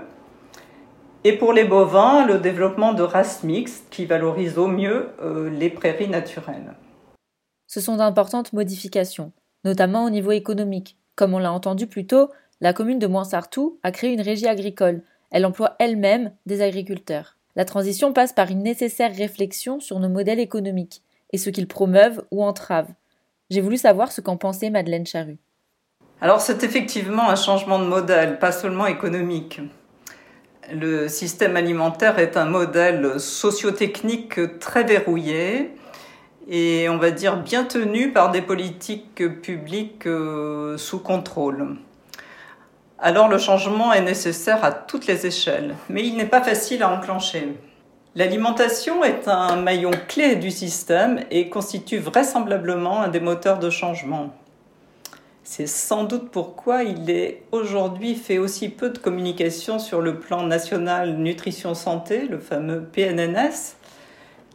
et 1.24 1.34
pour 1.34 1.52
les 1.52 1.66
bovins, 1.66 2.26
le 2.26 2.38
développement 2.38 2.94
de 2.94 3.04
races 3.04 3.44
mixtes 3.44 3.86
qui 3.90 4.06
valorisent 4.06 4.58
au 4.58 4.68
mieux 4.68 5.10
euh, 5.22 5.50
les 5.50 5.70
prairies 5.70 6.08
naturelles. 6.08 6.76
Ce 7.68 7.82
sont 7.82 7.98
d'importantes 7.98 8.54
modifications, 8.54 9.34
notamment 9.66 10.06
au 10.06 10.10
niveau 10.10 10.32
économique. 10.32 10.96
Comme 11.16 11.34
on 11.34 11.40
l'a 11.40 11.52
entendu 11.52 11.88
plus 11.88 12.08
tôt, 12.08 12.30
la 12.62 12.72
commune 12.72 13.00
de 13.00 13.08
Moinsartou 13.08 13.78
a 13.84 13.92
créé 13.92 14.14
une 14.14 14.22
régie 14.22 14.48
agricole. 14.48 15.04
Elle 15.32 15.46
emploie 15.46 15.76
elle-même 15.80 16.32
des 16.46 16.62
agriculteurs. 16.62 17.36
La 17.58 17.66
transition 17.66 18.14
passe 18.14 18.34
par 18.34 18.50
une 18.50 18.64
nécessaire 18.64 19.14
réflexion 19.14 19.80
sur 19.80 20.00
nos 20.00 20.10
modèles 20.10 20.40
économiques 20.40 21.02
et 21.34 21.38
ce 21.38 21.50
qu'ils 21.50 21.68
promeuvent 21.68 22.24
ou 22.32 22.44
entravent. 22.44 22.94
J'ai 23.50 23.62
voulu 23.62 23.78
savoir 23.78 24.12
ce 24.12 24.22
qu'en 24.22 24.38
pensait 24.38 24.70
Madeleine 24.70 25.06
Charru. 25.06 25.38
Alors 26.22 26.42
c'est 26.42 26.64
effectivement 26.64 27.30
un 27.30 27.36
changement 27.36 27.80
de 27.80 27.86
modèle, 27.86 28.40
pas 28.40 28.52
seulement 28.52 28.88
économique. 28.88 29.62
Le 30.74 31.08
système 31.08 31.56
alimentaire 31.56 32.20
est 32.20 32.36
un 32.36 32.46
modèle 32.46 33.20
sociotechnique 33.20 34.60
très 34.60 34.84
verrouillé 34.84 35.72
et 36.50 36.90
on 36.90 36.98
va 36.98 37.12
dire 37.12 37.38
bien 37.38 37.64
tenu 37.64 38.12
par 38.12 38.32
des 38.32 38.42
politiques 38.42 39.42
publiques 39.42 40.08
euh, 40.08 40.78
sous 40.78 41.00
contrôle 41.00 41.78
alors 43.00 43.28
le 43.28 43.38
changement 43.38 43.94
est 43.94 44.02
nécessaire 44.02 44.64
à 44.64 44.72
toutes 44.72 45.06
les 45.06 45.28
échelles, 45.28 45.76
mais 45.90 46.06
il 46.06 46.18
n'est 46.18 46.26
pas 46.26 46.42
facile 46.42 46.82
à 46.82 46.90
enclencher. 46.90 47.56
L'alimentation 48.18 49.04
est 49.04 49.28
un 49.28 49.58
maillon 49.58 49.92
clé 50.08 50.38
du 50.38 50.50
système 50.50 51.20
et 51.30 51.50
constitue 51.50 52.00
vraisemblablement 52.00 53.02
un 53.04 53.10
des 53.10 53.20
moteurs 53.20 53.60
de 53.60 53.70
changement. 53.70 54.34
C'est 55.44 55.68
sans 55.68 56.04
doute 56.04 56.32
pourquoi 56.32 56.82
il 56.82 57.12
est 57.12 57.44
aujourd'hui 57.52 58.16
fait 58.16 58.40
aussi 58.40 58.70
peu 58.70 58.90
de 58.90 58.98
communication 58.98 59.78
sur 59.78 60.02
le 60.02 60.20
plan 60.20 60.42
national 60.42 61.18
nutrition 61.18 61.76
santé, 61.76 62.28
le 62.28 62.40
fameux 62.40 62.86
PNNS, 62.86 63.76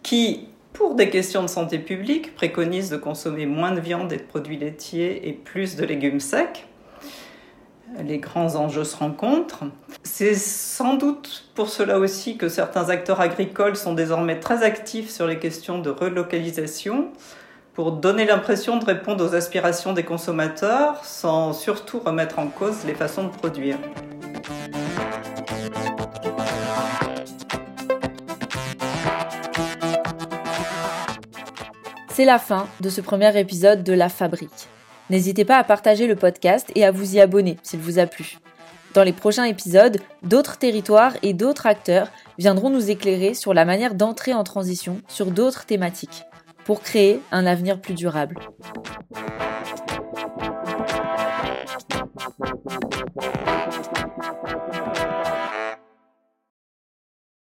qui, 0.03 0.49
pour 0.73 0.97
des 0.97 1.09
questions 1.09 1.43
de 1.43 1.49
santé 1.49 1.79
publique, 1.79 2.35
préconise 2.35 2.91
de 2.91 2.97
consommer 2.97 3.47
moins 3.47 3.71
de 3.71 3.81
viande 3.81 4.13
et 4.13 4.17
de 4.17 4.23
produits 4.23 4.59
laitiers 4.59 5.29
et 5.29 5.33
plus 5.33 5.77
de 5.77 5.85
légumes 5.85 6.19
secs 6.19 6.67
les 8.01 8.19
grands 8.19 8.57
enjeux 8.57 8.85
se 8.85 8.97
rencontrent. 8.97 9.65
C'est 10.03 10.35
sans 10.35 10.95
doute 10.95 11.45
pour 11.55 11.69
cela 11.69 11.99
aussi 11.99 12.37
que 12.37 12.49
certains 12.49 12.89
acteurs 12.89 13.21
agricoles 13.21 13.77
sont 13.77 13.95
désormais 13.95 14.41
très 14.41 14.63
actifs 14.63 15.11
sur 15.11 15.27
les 15.27 15.39
questions 15.39 15.79
de 15.79 15.91
relocalisation 15.91 17.09
pour 17.75 17.93
donner 17.93 18.27
l'impression 18.27 18.77
de 18.77 18.85
répondre 18.85 19.25
aux 19.25 19.35
aspirations 19.35 19.93
des 19.93 20.05
consommateurs 20.05 21.05
sans 21.05 21.53
surtout 21.53 22.01
remettre 22.01 22.39
en 22.39 22.49
cause 22.49 22.85
les 22.87 22.95
façons 22.95 23.25
de 23.25 23.31
produire. 23.31 23.79
C'est 32.11 32.27
la 32.27 32.39
fin 32.39 32.69
de 32.81 32.91
ce 32.91 33.01
premier 33.01 33.39
épisode 33.41 33.83
de 33.83 33.95
La 33.95 34.11
Fabrique. 34.11 34.69
N'hésitez 35.13 35.45
pas 35.45 35.59
à 35.59 35.65
partager 35.65 36.07
le 36.07 36.17
podcast 36.17 36.73
et 36.75 36.87
à 36.87 36.91
vous 36.91 37.17
y 37.17 37.21
abonner 37.21 37.59
s'il 37.63 37.81
vous 37.81 37.99
a 37.99 38.07
plu. 38.07 38.39
Dans 38.95 39.03
les 39.03 39.13
prochains 39.13 39.45
épisodes, 39.45 40.01
d'autres 40.23 40.57
territoires 40.57 41.13
et 41.21 41.35
d'autres 41.35 41.67
acteurs 41.67 42.09
viendront 42.39 42.71
nous 42.71 42.91
éclairer 42.91 43.35
sur 43.35 43.53
la 43.53 43.67
manière 43.67 43.95
d'entrer 43.95 44.33
en 44.33 44.43
transition 44.43 45.03
sur 45.09 45.31
d'autres 45.31 45.67
thématiques 45.67 46.25
pour 46.65 46.81
créer 46.81 47.21
un 47.31 47.45
avenir 47.45 47.79
plus 47.79 47.93
durable. 47.93 48.39